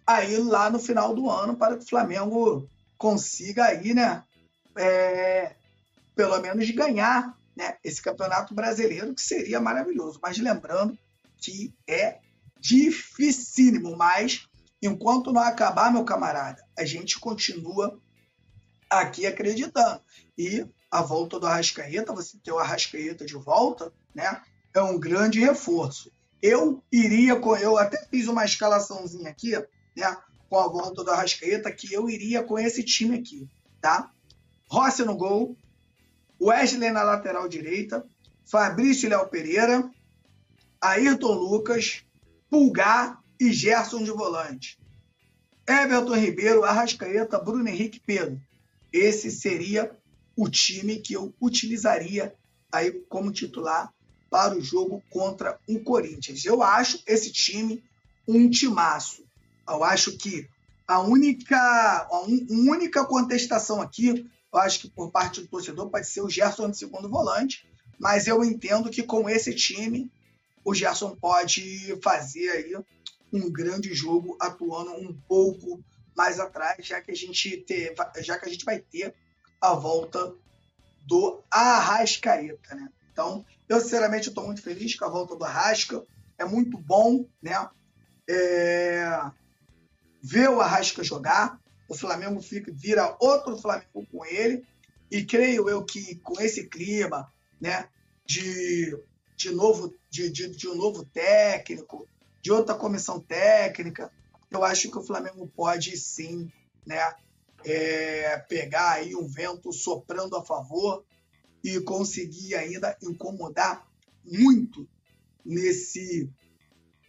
aí 0.06 0.36
lá 0.36 0.70
no 0.70 0.78
final 0.78 1.14
do 1.14 1.28
ano 1.28 1.56
para 1.56 1.76
que 1.76 1.84
o 1.84 1.88
Flamengo 1.88 2.68
consiga 2.96 3.64
aí, 3.64 3.92
né, 3.92 4.22
é, 4.76 5.56
pelo 6.14 6.40
menos 6.40 6.70
ganhar 6.70 7.36
né, 7.56 7.76
esse 7.82 8.00
campeonato 8.00 8.54
brasileiro, 8.54 9.14
que 9.14 9.22
seria 9.22 9.60
maravilhoso. 9.60 10.20
Mas 10.22 10.38
lembrando 10.38 10.96
que 11.38 11.74
é 11.86 12.20
dificílimo, 12.60 13.96
mas 13.96 14.46
enquanto 14.82 15.32
não 15.32 15.40
acabar, 15.40 15.92
meu 15.92 16.04
camarada, 16.04 16.64
a 16.78 16.84
gente 16.84 17.18
continua 17.18 18.00
aqui 18.88 19.26
acreditando. 19.26 20.00
E 20.36 20.66
a 20.90 21.02
volta 21.02 21.38
do 21.38 21.46
Arrascaeta, 21.46 22.12
você 22.12 22.38
ter 22.38 22.52
o 22.52 22.58
Arrascaeta 22.58 23.24
de 23.24 23.34
volta, 23.34 23.92
né, 24.14 24.42
é 24.74 24.80
um 24.80 24.98
grande 24.98 25.40
reforço. 25.40 26.10
Eu 26.42 26.82
iria 26.92 27.36
com, 27.36 27.56
eu 27.56 27.76
até 27.76 28.04
fiz 28.06 28.28
uma 28.28 28.44
escalaçãozinha 28.44 29.30
aqui, 29.30 29.52
né, 29.96 30.16
com 30.48 30.58
a 30.58 30.68
volta 30.68 31.02
do 31.02 31.10
Arrascaeta, 31.10 31.72
que 31.72 31.92
eu 31.92 32.08
iria 32.08 32.42
com 32.42 32.58
esse 32.58 32.82
time 32.82 33.18
aqui, 33.18 33.48
tá? 33.80 34.10
Rossi 34.68 35.04
no 35.04 35.16
gol, 35.16 35.56
Wesley 36.40 36.90
na 36.90 37.02
lateral 37.02 37.48
direita, 37.48 38.06
Fabrício 38.44 39.08
Léo 39.08 39.26
Pereira, 39.28 39.90
Ayrton 40.80 41.32
Lucas, 41.32 42.04
Pulgar 42.48 43.20
e 43.40 43.52
Gerson 43.52 44.04
de 44.04 44.10
volante. 44.10 44.78
Everton 45.68 46.14
Ribeiro, 46.14 46.64
Arrascaeta, 46.64 47.40
Bruno 47.40 47.68
Henrique 47.68 47.98
Pedro. 47.98 48.40
Esse 48.92 49.30
seria 49.30 49.90
o 50.36 50.48
time 50.48 50.98
que 50.98 51.14
eu 51.14 51.34
utilizaria 51.40 52.34
aí 52.70 52.92
como 53.08 53.32
titular 53.32 53.92
para 54.30 54.56
o 54.56 54.60
jogo 54.60 55.02
contra 55.10 55.58
o 55.68 55.80
Corinthians. 55.80 56.44
Eu 56.44 56.62
acho 56.62 57.02
esse 57.06 57.32
time 57.32 57.82
um 58.28 58.50
timaço. 58.50 59.24
Eu 59.68 59.82
acho 59.82 60.16
que 60.16 60.48
a 60.86 61.00
única, 61.00 61.56
a 62.10 62.20
única 62.50 63.04
contestação 63.04 63.80
aqui, 63.80 64.28
eu 64.52 64.58
acho 64.58 64.80
que 64.80 64.90
por 64.90 65.10
parte 65.10 65.40
do 65.40 65.48
torcedor 65.48 65.90
pode 65.90 66.06
ser 66.06 66.20
o 66.20 66.30
Gerson 66.30 66.70
de 66.70 66.78
segundo 66.78 67.08
volante, 67.08 67.66
mas 67.98 68.26
eu 68.26 68.44
entendo 68.44 68.90
que 68.90 69.02
com 69.02 69.28
esse 69.28 69.54
time 69.54 70.10
o 70.64 70.74
Gerson 70.74 71.16
pode 71.16 71.98
fazer 72.02 72.50
aí 72.50 72.76
um 73.32 73.50
grande 73.50 73.94
jogo 73.94 74.36
atuando 74.40 74.92
um 74.92 75.16
pouco 75.28 75.82
mais 76.16 76.40
atrás, 76.40 76.84
já 76.84 77.00
que 77.00 77.10
a 77.10 77.14
gente 77.14 77.58
ter, 77.58 77.94
já 78.18 78.38
que 78.38 78.46
a 78.46 78.48
gente 78.48 78.64
vai 78.64 78.78
ter 78.78 79.14
a 79.60 79.74
volta 79.74 80.34
do 81.02 81.42
Arrascaeta, 81.50 82.74
né? 82.74 82.88
Então, 83.12 83.44
eu 83.68 83.80
sinceramente 83.80 84.28
estou 84.28 84.44
muito 84.44 84.62
feliz 84.62 84.94
com 84.94 85.04
a 85.04 85.10
volta 85.10 85.36
do 85.36 85.44
Arrasca. 85.44 86.04
É 86.36 86.44
muito 86.44 86.76
bom, 86.76 87.26
né? 87.42 87.68
É... 88.28 89.30
Ver 90.22 90.50
o 90.50 90.60
Arrasca 90.60 91.02
jogar. 91.02 91.58
O 91.88 91.96
Flamengo 91.96 92.40
fica, 92.42 92.72
vira 92.72 93.16
outro 93.20 93.56
Flamengo 93.56 94.06
com 94.10 94.24
ele. 94.26 94.66
E 95.10 95.24
creio 95.24 95.68
eu 95.68 95.84
que 95.84 96.16
com 96.16 96.40
esse 96.40 96.66
clima, 96.66 97.32
né? 97.60 97.88
De, 98.26 98.98
de, 99.36 99.50
novo, 99.50 99.94
de, 100.10 100.28
de, 100.28 100.48
de 100.48 100.68
um 100.68 100.74
novo 100.74 101.04
técnico, 101.04 102.08
de 102.42 102.50
outra 102.52 102.74
comissão 102.74 103.20
técnica, 103.20 104.12
eu 104.50 104.64
acho 104.64 104.90
que 104.90 104.98
o 104.98 105.02
Flamengo 105.02 105.50
pode 105.54 105.96
sim, 105.96 106.50
né? 106.86 107.14
É, 107.64 108.38
pegar 108.48 108.92
aí 108.92 109.16
um 109.16 109.26
vento 109.26 109.72
soprando 109.72 110.36
a 110.36 110.44
favor 110.44 111.04
e 111.64 111.80
conseguir 111.80 112.54
ainda 112.54 112.96
incomodar 113.02 113.84
muito 114.24 114.88
nesse 115.44 116.30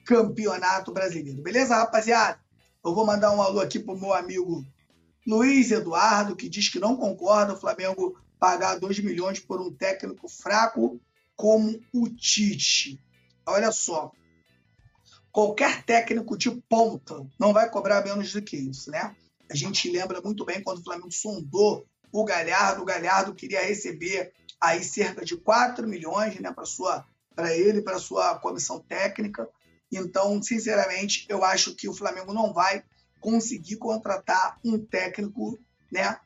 campeonato 0.05 0.91
brasileiro. 0.91 1.43
Beleza, 1.43 1.75
rapaziada? 1.75 2.39
Eu 2.83 2.95
vou 2.95 3.05
mandar 3.05 3.35
um 3.35 3.41
alô 3.41 3.59
aqui 3.59 3.77
pro 3.77 3.99
meu 3.99 4.13
amigo 4.13 4.65
Luiz 5.27 5.71
Eduardo, 5.71 6.35
que 6.35 6.47
diz 6.47 6.69
que 6.69 6.79
não 6.79 6.95
concorda 6.95 7.53
o 7.53 7.59
Flamengo 7.59 8.17
pagar 8.39 8.79
2 8.79 8.99
milhões 8.99 9.39
por 9.39 9.59
um 9.59 9.71
técnico 9.71 10.29
fraco 10.29 10.99
como 11.35 11.79
o 11.93 12.07
Tite. 12.07 12.99
Olha 13.45 13.71
só, 13.71 14.11
qualquer 15.37 15.83
técnico 15.83 16.35
de 16.35 16.49
ponta 16.49 17.23
não 17.39 17.53
vai 17.53 17.69
cobrar 17.69 18.03
menos 18.03 18.33
do 18.33 18.41
que 18.41 18.57
isso, 18.57 18.89
né? 18.89 19.15
A 19.47 19.53
gente 19.53 19.87
lembra 19.87 20.19
muito 20.19 20.43
bem 20.43 20.63
quando 20.63 20.79
o 20.79 20.83
Flamengo 20.83 21.11
sondou 21.11 21.85
o 22.11 22.25
Galhardo, 22.25 22.81
o 22.81 22.85
Galhardo 22.85 23.35
queria 23.35 23.61
receber 23.63 24.33
aí 24.59 24.83
cerca 24.83 25.23
de 25.23 25.37
4 25.37 25.87
milhões 25.87 26.39
né, 26.39 26.51
para 26.51 26.65
sua 26.65 27.05
para 27.35 27.55
ele, 27.55 27.83
para 27.83 27.99
sua 27.99 28.39
comissão 28.39 28.79
técnica. 28.79 29.47
Então, 29.91 30.41
sinceramente, 30.41 31.27
eu 31.29 31.43
acho 31.43 31.75
que 31.75 31.87
o 31.87 31.93
Flamengo 31.93 32.33
não 32.33 32.51
vai 32.51 32.83
conseguir 33.19 33.75
contratar 33.75 34.57
um 34.65 34.83
técnico, 34.83 35.59
né, 35.91 36.17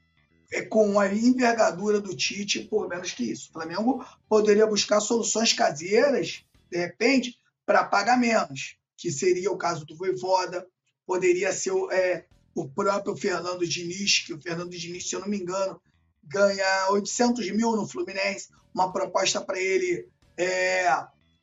é, 0.53 0.61
com 0.61 0.97
a 0.97 1.13
envergadura 1.13 1.99
do 1.99 2.15
Tite 2.15 2.61
por 2.61 2.87
menos 2.87 3.11
que 3.11 3.29
isso. 3.29 3.49
O 3.49 3.53
Flamengo 3.55 4.05
poderia 4.29 4.65
buscar 4.65 5.01
soluções 5.01 5.51
caseiras, 5.51 6.45
de 6.71 6.77
repente, 6.77 7.35
para 7.65 7.83
pagar 7.83 8.17
menos, 8.17 8.79
que 9.01 9.11
seria 9.11 9.51
o 9.51 9.57
caso 9.57 9.83
do 9.83 9.95
Voivoda, 9.95 10.67
poderia 11.07 11.51
ser 11.51 11.73
é, 11.91 12.23
o 12.53 12.69
próprio 12.69 13.17
Fernando 13.17 13.67
Diniz, 13.67 14.19
que 14.19 14.31
o 14.31 14.39
Fernando 14.39 14.69
Diniz, 14.69 15.09
se 15.09 15.15
eu 15.15 15.19
não 15.19 15.27
me 15.27 15.39
engano, 15.39 15.81
ganha 16.23 16.91
800 16.91 17.49
mil 17.49 17.75
no 17.75 17.87
Fluminense, 17.87 18.49
uma 18.71 18.93
proposta 18.93 19.41
para 19.41 19.59
ele 19.59 20.07
é, 20.37 20.85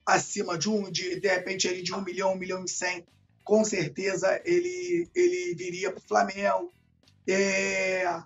acima 0.06 0.56
de 0.56 0.70
um, 0.70 0.88
de, 0.88 1.18
de 1.18 1.28
repente, 1.28 1.66
ele 1.66 1.82
de 1.82 1.92
um 1.92 2.00
milhão, 2.00 2.34
um 2.34 2.38
milhão 2.38 2.64
e 2.64 2.68
cem, 2.68 3.04
com 3.42 3.64
certeza 3.64 4.40
ele, 4.44 5.08
ele 5.12 5.52
viria 5.56 5.90
para 5.90 5.98
o 5.98 6.06
Flamengo. 6.06 6.72
É, 7.26 8.22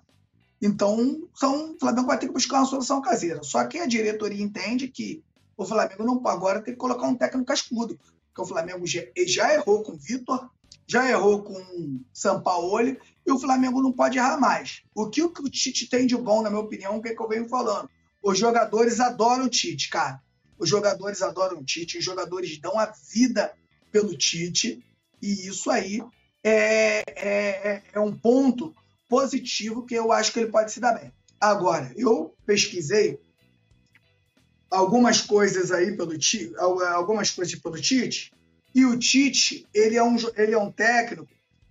então, 0.60 1.26
são, 1.34 1.72
o 1.72 1.78
Flamengo 1.78 2.06
vai 2.06 2.18
ter 2.18 2.26
que 2.26 2.34
buscar 2.34 2.58
uma 2.58 2.66
solução 2.66 3.00
caseira. 3.00 3.42
Só 3.42 3.64
que 3.64 3.78
a 3.78 3.86
diretoria 3.86 4.44
entende 4.44 4.88
que 4.88 5.24
o 5.56 5.64
Flamengo 5.64 6.04
não 6.04 6.20
agora 6.26 6.60
tem 6.60 6.74
que 6.74 6.80
colocar 6.80 7.06
um 7.06 7.16
técnico 7.16 7.46
cascudo, 7.46 7.98
porque 8.32 8.40
o 8.40 8.46
Flamengo 8.46 8.84
já, 8.86 9.54
errou 9.54 9.82
com 9.82 9.92
o 9.92 9.98
Vitor, 9.98 10.50
já 10.86 11.08
errou 11.08 11.42
com 11.42 11.52
o 11.52 12.00
Sampaoli 12.12 12.98
e 13.26 13.30
o 13.30 13.38
Flamengo 13.38 13.82
não 13.82 13.92
pode 13.92 14.16
errar 14.16 14.40
mais. 14.40 14.82
O 14.94 15.08
que 15.10 15.22
o 15.22 15.30
Tite 15.50 15.88
tem 15.88 16.06
de 16.06 16.16
bom, 16.16 16.42
na 16.42 16.48
minha 16.48 16.62
opinião, 16.62 16.96
o 16.96 17.02
que, 17.02 17.10
é 17.10 17.14
que 17.14 17.22
eu 17.22 17.28
venho 17.28 17.46
falando? 17.48 17.88
Os 18.22 18.38
jogadores 18.38 19.00
adoram 19.00 19.44
o 19.44 19.48
Tite, 19.50 19.90
cara. 19.90 20.20
Os 20.58 20.68
jogadores 20.68 21.20
adoram 21.20 21.58
o 21.58 21.64
Tite, 21.64 21.98
os 21.98 22.04
jogadores 22.04 22.58
dão 22.58 22.78
a 22.78 22.86
vida 22.86 23.52
pelo 23.90 24.16
Tite, 24.16 24.82
e 25.20 25.46
isso 25.46 25.70
aí 25.70 26.02
é, 26.42 27.02
é, 27.08 27.70
é, 27.70 27.82
é 27.92 28.00
um 28.00 28.16
ponto 28.16 28.74
positivo 29.08 29.84
que 29.84 29.94
eu 29.94 30.10
acho 30.10 30.32
que 30.32 30.40
ele 30.40 30.50
pode 30.50 30.72
se 30.72 30.80
dar 30.80 30.98
bem. 30.98 31.12
Agora, 31.38 31.92
eu 31.96 32.34
pesquisei 32.46 33.20
algumas 34.72 35.20
coisas 35.20 35.70
aí 35.70 35.94
pelo 35.94 36.16
Tite, 36.16 36.52
algumas 36.56 37.30
coisas 37.30 37.54
pelo 37.54 37.80
Tite, 37.80 38.32
e 38.74 38.86
o 38.86 38.98
Tite, 38.98 39.66
ele 39.74 39.96
é 39.96 40.02
um, 40.02 40.16
ele 40.34 40.54
é 40.54 40.58
um 40.58 40.72
técnico 40.72 41.28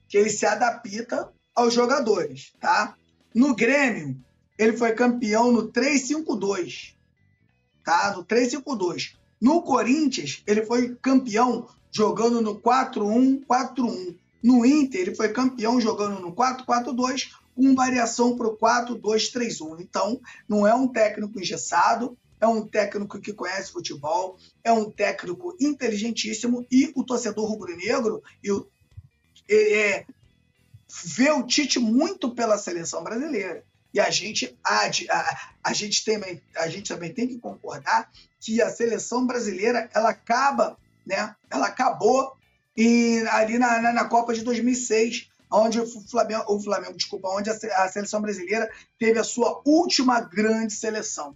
que 0.08 0.18
ele 0.18 0.30
se 0.30 0.46
adapta 0.46 1.32
aos 1.56 1.74
jogadores, 1.74 2.54
tá? 2.60 2.96
No 3.34 3.56
Grêmio, 3.56 4.16
ele 4.58 4.78
foi 4.78 4.94
campeão 4.94 5.52
no 5.52 5.72
3-5-2, 5.72 6.94
tá? 7.84 8.14
No 8.16 8.24
3-5-2. 8.24 9.16
No 9.42 9.64
Corinthians, 9.64 10.44
ele 10.46 10.64
foi 10.64 10.96
campeão 11.02 11.68
jogando 11.92 12.40
no 12.40 12.62
4-1-4-1. 12.62 14.16
No 14.44 14.64
Inter, 14.64 15.02
ele 15.02 15.16
foi 15.16 15.30
campeão 15.30 15.82
jogando 15.82 16.20
no 16.20 16.34
4-4-2, 16.34 17.30
com 17.56 17.74
variação 17.74 18.38
para 18.38 18.48
o 18.48 18.58
4-2-3-1. 18.58 19.80
Então, 19.80 20.22
não 20.48 20.68
é 20.68 20.76
um 20.76 20.88
técnico 20.88 21.40
engessado, 21.40 22.16
é 22.42 22.48
um 22.48 22.68
técnico 22.68 23.22
que 23.22 23.32
conhece 23.32 23.72
futebol, 23.72 24.38
é 24.64 24.72
um 24.72 24.90
técnico 24.90 25.56
inteligentíssimo 25.62 26.66
e 26.72 26.92
o 26.96 27.04
torcedor 27.04 27.48
rubro-negro 27.48 28.24
e 28.44 28.52
o, 28.52 28.68
é, 29.48 30.06
vê 31.06 31.32
o 31.32 31.44
Tite 31.44 31.78
muito 31.78 32.34
pela 32.34 32.58
seleção 32.58 33.04
brasileira. 33.04 33.64
E 33.94 34.00
a 34.00 34.10
gente, 34.10 34.58
a, 34.64 34.88
a, 34.88 35.52
a, 35.66 35.74
gente 35.74 36.04
tem, 36.04 36.42
a 36.56 36.68
gente 36.68 36.88
também 36.88 37.14
tem 37.14 37.28
que 37.28 37.38
concordar 37.38 38.10
que 38.40 38.62
a 38.62 38.70
seleção 38.70 39.28
brasileira 39.28 39.90
ela 39.94 40.10
acaba, 40.10 40.78
né? 41.06 41.36
Ela 41.50 41.68
acabou 41.68 42.36
e, 42.76 43.24
ali 43.30 43.60
na, 43.60 43.82
na, 43.82 43.94
na, 43.94 44.06
Copa 44.06 44.34
de 44.34 44.44
2006, 44.44 45.30
onde 45.52 45.80
o 45.80 45.86
Flamengo, 45.86 46.46
o 46.48 46.60
Flamengo 46.60 46.96
desculpa, 46.96 47.28
onde 47.30 47.50
a, 47.50 47.54
a 47.54 47.90
seleção 47.90 48.22
brasileira 48.22 48.72
teve 48.98 49.20
a 49.20 49.24
sua 49.24 49.62
última 49.66 50.22
grande 50.22 50.74
seleção. 50.74 51.36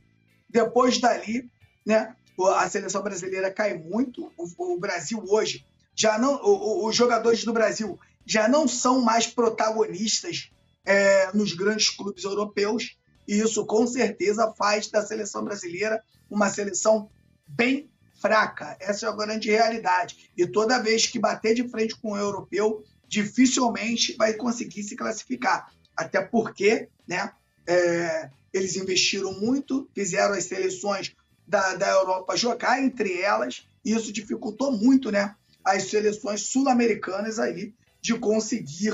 Depois 0.56 1.00
dali, 1.00 1.52
né? 1.86 2.16
A 2.56 2.70
seleção 2.70 3.04
brasileira 3.04 3.52
cai 3.52 3.74
muito. 3.74 4.32
O, 4.38 4.76
o 4.76 4.80
Brasil 4.80 5.22
hoje 5.28 5.66
já 5.94 6.18
não, 6.18 6.36
o, 6.42 6.88
os 6.88 6.96
jogadores 6.96 7.44
do 7.44 7.52
Brasil 7.52 8.00
já 8.26 8.48
não 8.48 8.66
são 8.66 9.02
mais 9.02 9.28
protagonistas 9.28 10.50
é, 10.86 11.30
nos 11.34 11.52
grandes 11.52 11.90
clubes 11.90 12.24
europeus, 12.24 12.98
e 13.28 13.38
isso 13.38 13.66
com 13.66 13.86
certeza 13.86 14.54
faz 14.58 14.88
da 14.90 15.06
seleção 15.06 15.44
brasileira 15.44 16.02
uma 16.30 16.48
seleção 16.48 17.10
bem 17.46 17.90
fraca. 18.22 18.78
Essa 18.80 19.08
é 19.08 19.10
a 19.10 19.16
grande 19.16 19.50
realidade. 19.50 20.32
E 20.38 20.48
toda 20.48 20.82
vez 20.82 21.06
que 21.06 21.20
bater 21.20 21.54
de 21.54 21.68
frente 21.68 21.98
com 21.98 22.14
o 22.14 22.18
europeu, 22.18 22.82
dificilmente 23.10 24.16
vai 24.16 24.34
conseguir 24.36 24.84
se 24.84 24.96
classificar. 24.96 25.70
Até 25.98 26.22
porque 26.22 26.88
né, 27.06 27.34
é, 27.68 28.30
eles 28.56 28.78
investiram 28.78 29.34
muito, 29.34 29.90
fizeram 29.94 30.34
as 30.34 30.46
seleções 30.46 31.14
da, 31.46 31.76
da 31.76 31.90
Europa 31.90 32.38
jogar 32.38 32.82
entre 32.82 33.22
elas, 33.22 33.68
e 33.84 33.92
isso 33.94 34.14
dificultou 34.14 34.72
muito 34.72 35.12
né, 35.12 35.36
as 35.64 35.90
seleções 35.90 36.42
sul-americanas 36.42 37.38
aí 37.38 37.74
de 38.02 38.18
conseguir 38.18 38.94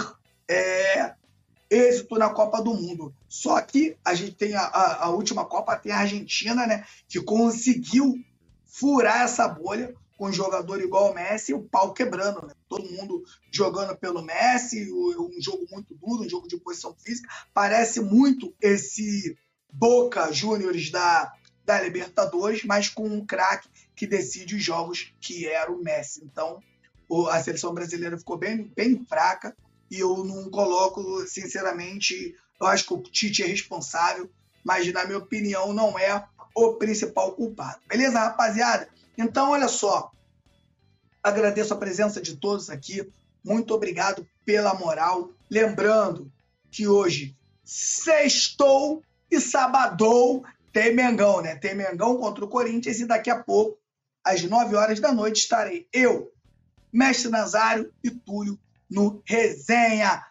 é, 0.50 1.13
êxito 1.69 2.17
na 2.17 2.30
Copa 2.32 2.60
do 2.60 2.74
Mundo. 2.74 3.13
Só 3.30 3.62
que 3.62 3.95
a 4.04 4.15
gente 4.15 4.36
tem 4.36 4.56
a, 4.56 4.62
a, 4.62 5.06
a, 5.06 5.10
última 5.10 5.45
Copa, 5.45 5.78
tem 5.78 5.91
a 5.91 6.00
Argentina, 6.00 6.65
né, 6.65 6.84
que 7.08 7.21
conseguiu 7.21 8.15
furar 8.65 9.21
essa 9.21 9.47
bolha 9.47 9.93
com 10.17 10.28
um 10.28 10.34
jogador 10.34 10.80
igual 10.82 11.12
o 11.12 11.13
Messi 11.15 11.54
o 11.54 11.63
pau 11.63 11.93
quebrando. 11.93 12.45
Né? 12.45 12.54
Todo 12.67 12.91
mundo 12.91 13.24
jogando 13.52 13.95
pelo 13.95 14.21
Messi, 14.21 14.91
um 14.91 15.41
jogo 15.41 15.65
muito 15.71 15.95
duro, 15.95 16.24
um 16.24 16.30
jogo 16.30 16.47
de 16.47 16.58
posição 16.58 16.95
física. 16.95 17.30
Parece 17.54 18.00
muito 18.00 18.54
esse 18.62 19.38
Boca 19.72 20.32
Juniors 20.32 20.90
da, 20.92 21.34
da 21.66 21.82
Libertadores, 21.82 22.64
mas 22.64 22.90
com 22.90 23.08
um 23.08 23.26
craque 23.26 23.70
que 23.96 24.08
decide 24.08 24.56
os 24.56 24.64
jogos, 24.64 25.14
que 25.20 25.48
era 25.48 25.72
o 25.72 25.82
Messi. 25.82 26.22
Então, 26.24 26.62
a 27.30 27.42
seleção 27.42 27.74
brasileira 27.74 28.18
ficou 28.18 28.38
bem, 28.38 28.72
bem 28.76 29.06
fraca 29.06 29.56
e 29.90 30.00
eu 30.00 30.24
não 30.24 30.50
coloco, 30.50 31.26
sinceramente, 31.28 32.36
eu 32.60 32.68
acho 32.68 32.86
que 32.86 32.94
o 32.94 33.02
Tite 33.02 33.44
é 33.44 33.46
responsável, 33.46 34.30
mas 34.64 34.92
na 34.94 35.06
minha 35.06 35.18
opinião 35.18 35.74
não 35.74 36.00
é 36.00 36.26
o 36.56 36.74
principal 36.76 37.34
culpado. 37.34 37.82
Beleza, 37.88 38.20
rapaziada? 38.20 38.88
Então, 39.18 39.52
olha 39.52 39.68
só. 39.68 40.12
Agradeço 41.22 41.74
a 41.74 41.78
presença 41.78 42.22
de 42.22 42.38
todos 42.38 42.70
aqui. 42.70 43.12
Muito 43.44 43.74
obrigado 43.74 44.26
pela 44.46 44.74
moral. 44.74 45.32
Lembrando 45.50 46.32
que 46.72 46.88
hoje 46.88 47.36
sextou 47.64 49.04
e 49.32 49.39
sabadou 49.39 50.44
tem 50.74 50.94
Mengão, 50.96 51.41
né? 51.41 51.56
Tem 51.56 51.76
Mengão 51.76 52.17
contra 52.17 52.46
o 52.46 52.48
Corinthians 52.48 53.00
e 53.00 53.06
daqui 53.06 53.30
a 53.30 53.41
pouco, 53.41 53.78
às 54.24 54.44
9 54.44 54.76
horas 54.76 55.00
da 55.00 55.12
noite, 55.12 55.38
estarei 55.38 55.88
eu, 55.91 56.32
Mestre 56.91 57.30
Nazário 57.30 57.91
e 58.04 58.12
Túlio 58.12 58.60
no 58.89 59.22
Resenha. 59.26 60.24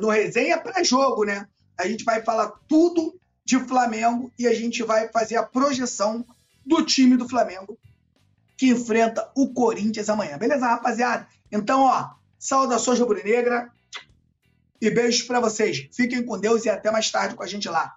No 0.00 0.08
Resenha 0.08 0.58
pré-jogo, 0.58 1.24
né? 1.24 1.46
A 1.78 1.86
gente 1.86 2.04
vai 2.04 2.22
falar 2.22 2.52
tudo 2.68 3.18
de 3.44 3.58
Flamengo 3.60 4.32
e 4.38 4.46
a 4.46 4.54
gente 4.54 4.82
vai 4.82 5.08
fazer 5.08 5.36
a 5.36 5.42
projeção 5.42 6.24
do 6.66 6.84
time 6.84 7.16
do 7.16 7.28
Flamengo 7.28 7.78
que 8.56 8.68
enfrenta 8.68 9.30
o 9.34 9.52
Corinthians 9.54 10.10
amanhã. 10.10 10.36
Beleza, 10.36 10.66
rapaziada? 10.66 11.26
Então, 11.50 11.80
ó, 11.80 12.10
saudações 12.38 12.98
rubro-negra 12.98 13.72
e 14.80 14.90
beijos 14.90 15.22
para 15.22 15.40
vocês. 15.40 15.88
Fiquem 15.92 16.22
com 16.22 16.38
Deus 16.38 16.64
e 16.66 16.68
até 16.68 16.90
mais 16.90 17.10
tarde 17.10 17.34
com 17.34 17.42
a 17.42 17.46
gente 17.46 17.68
lá. 17.68 17.96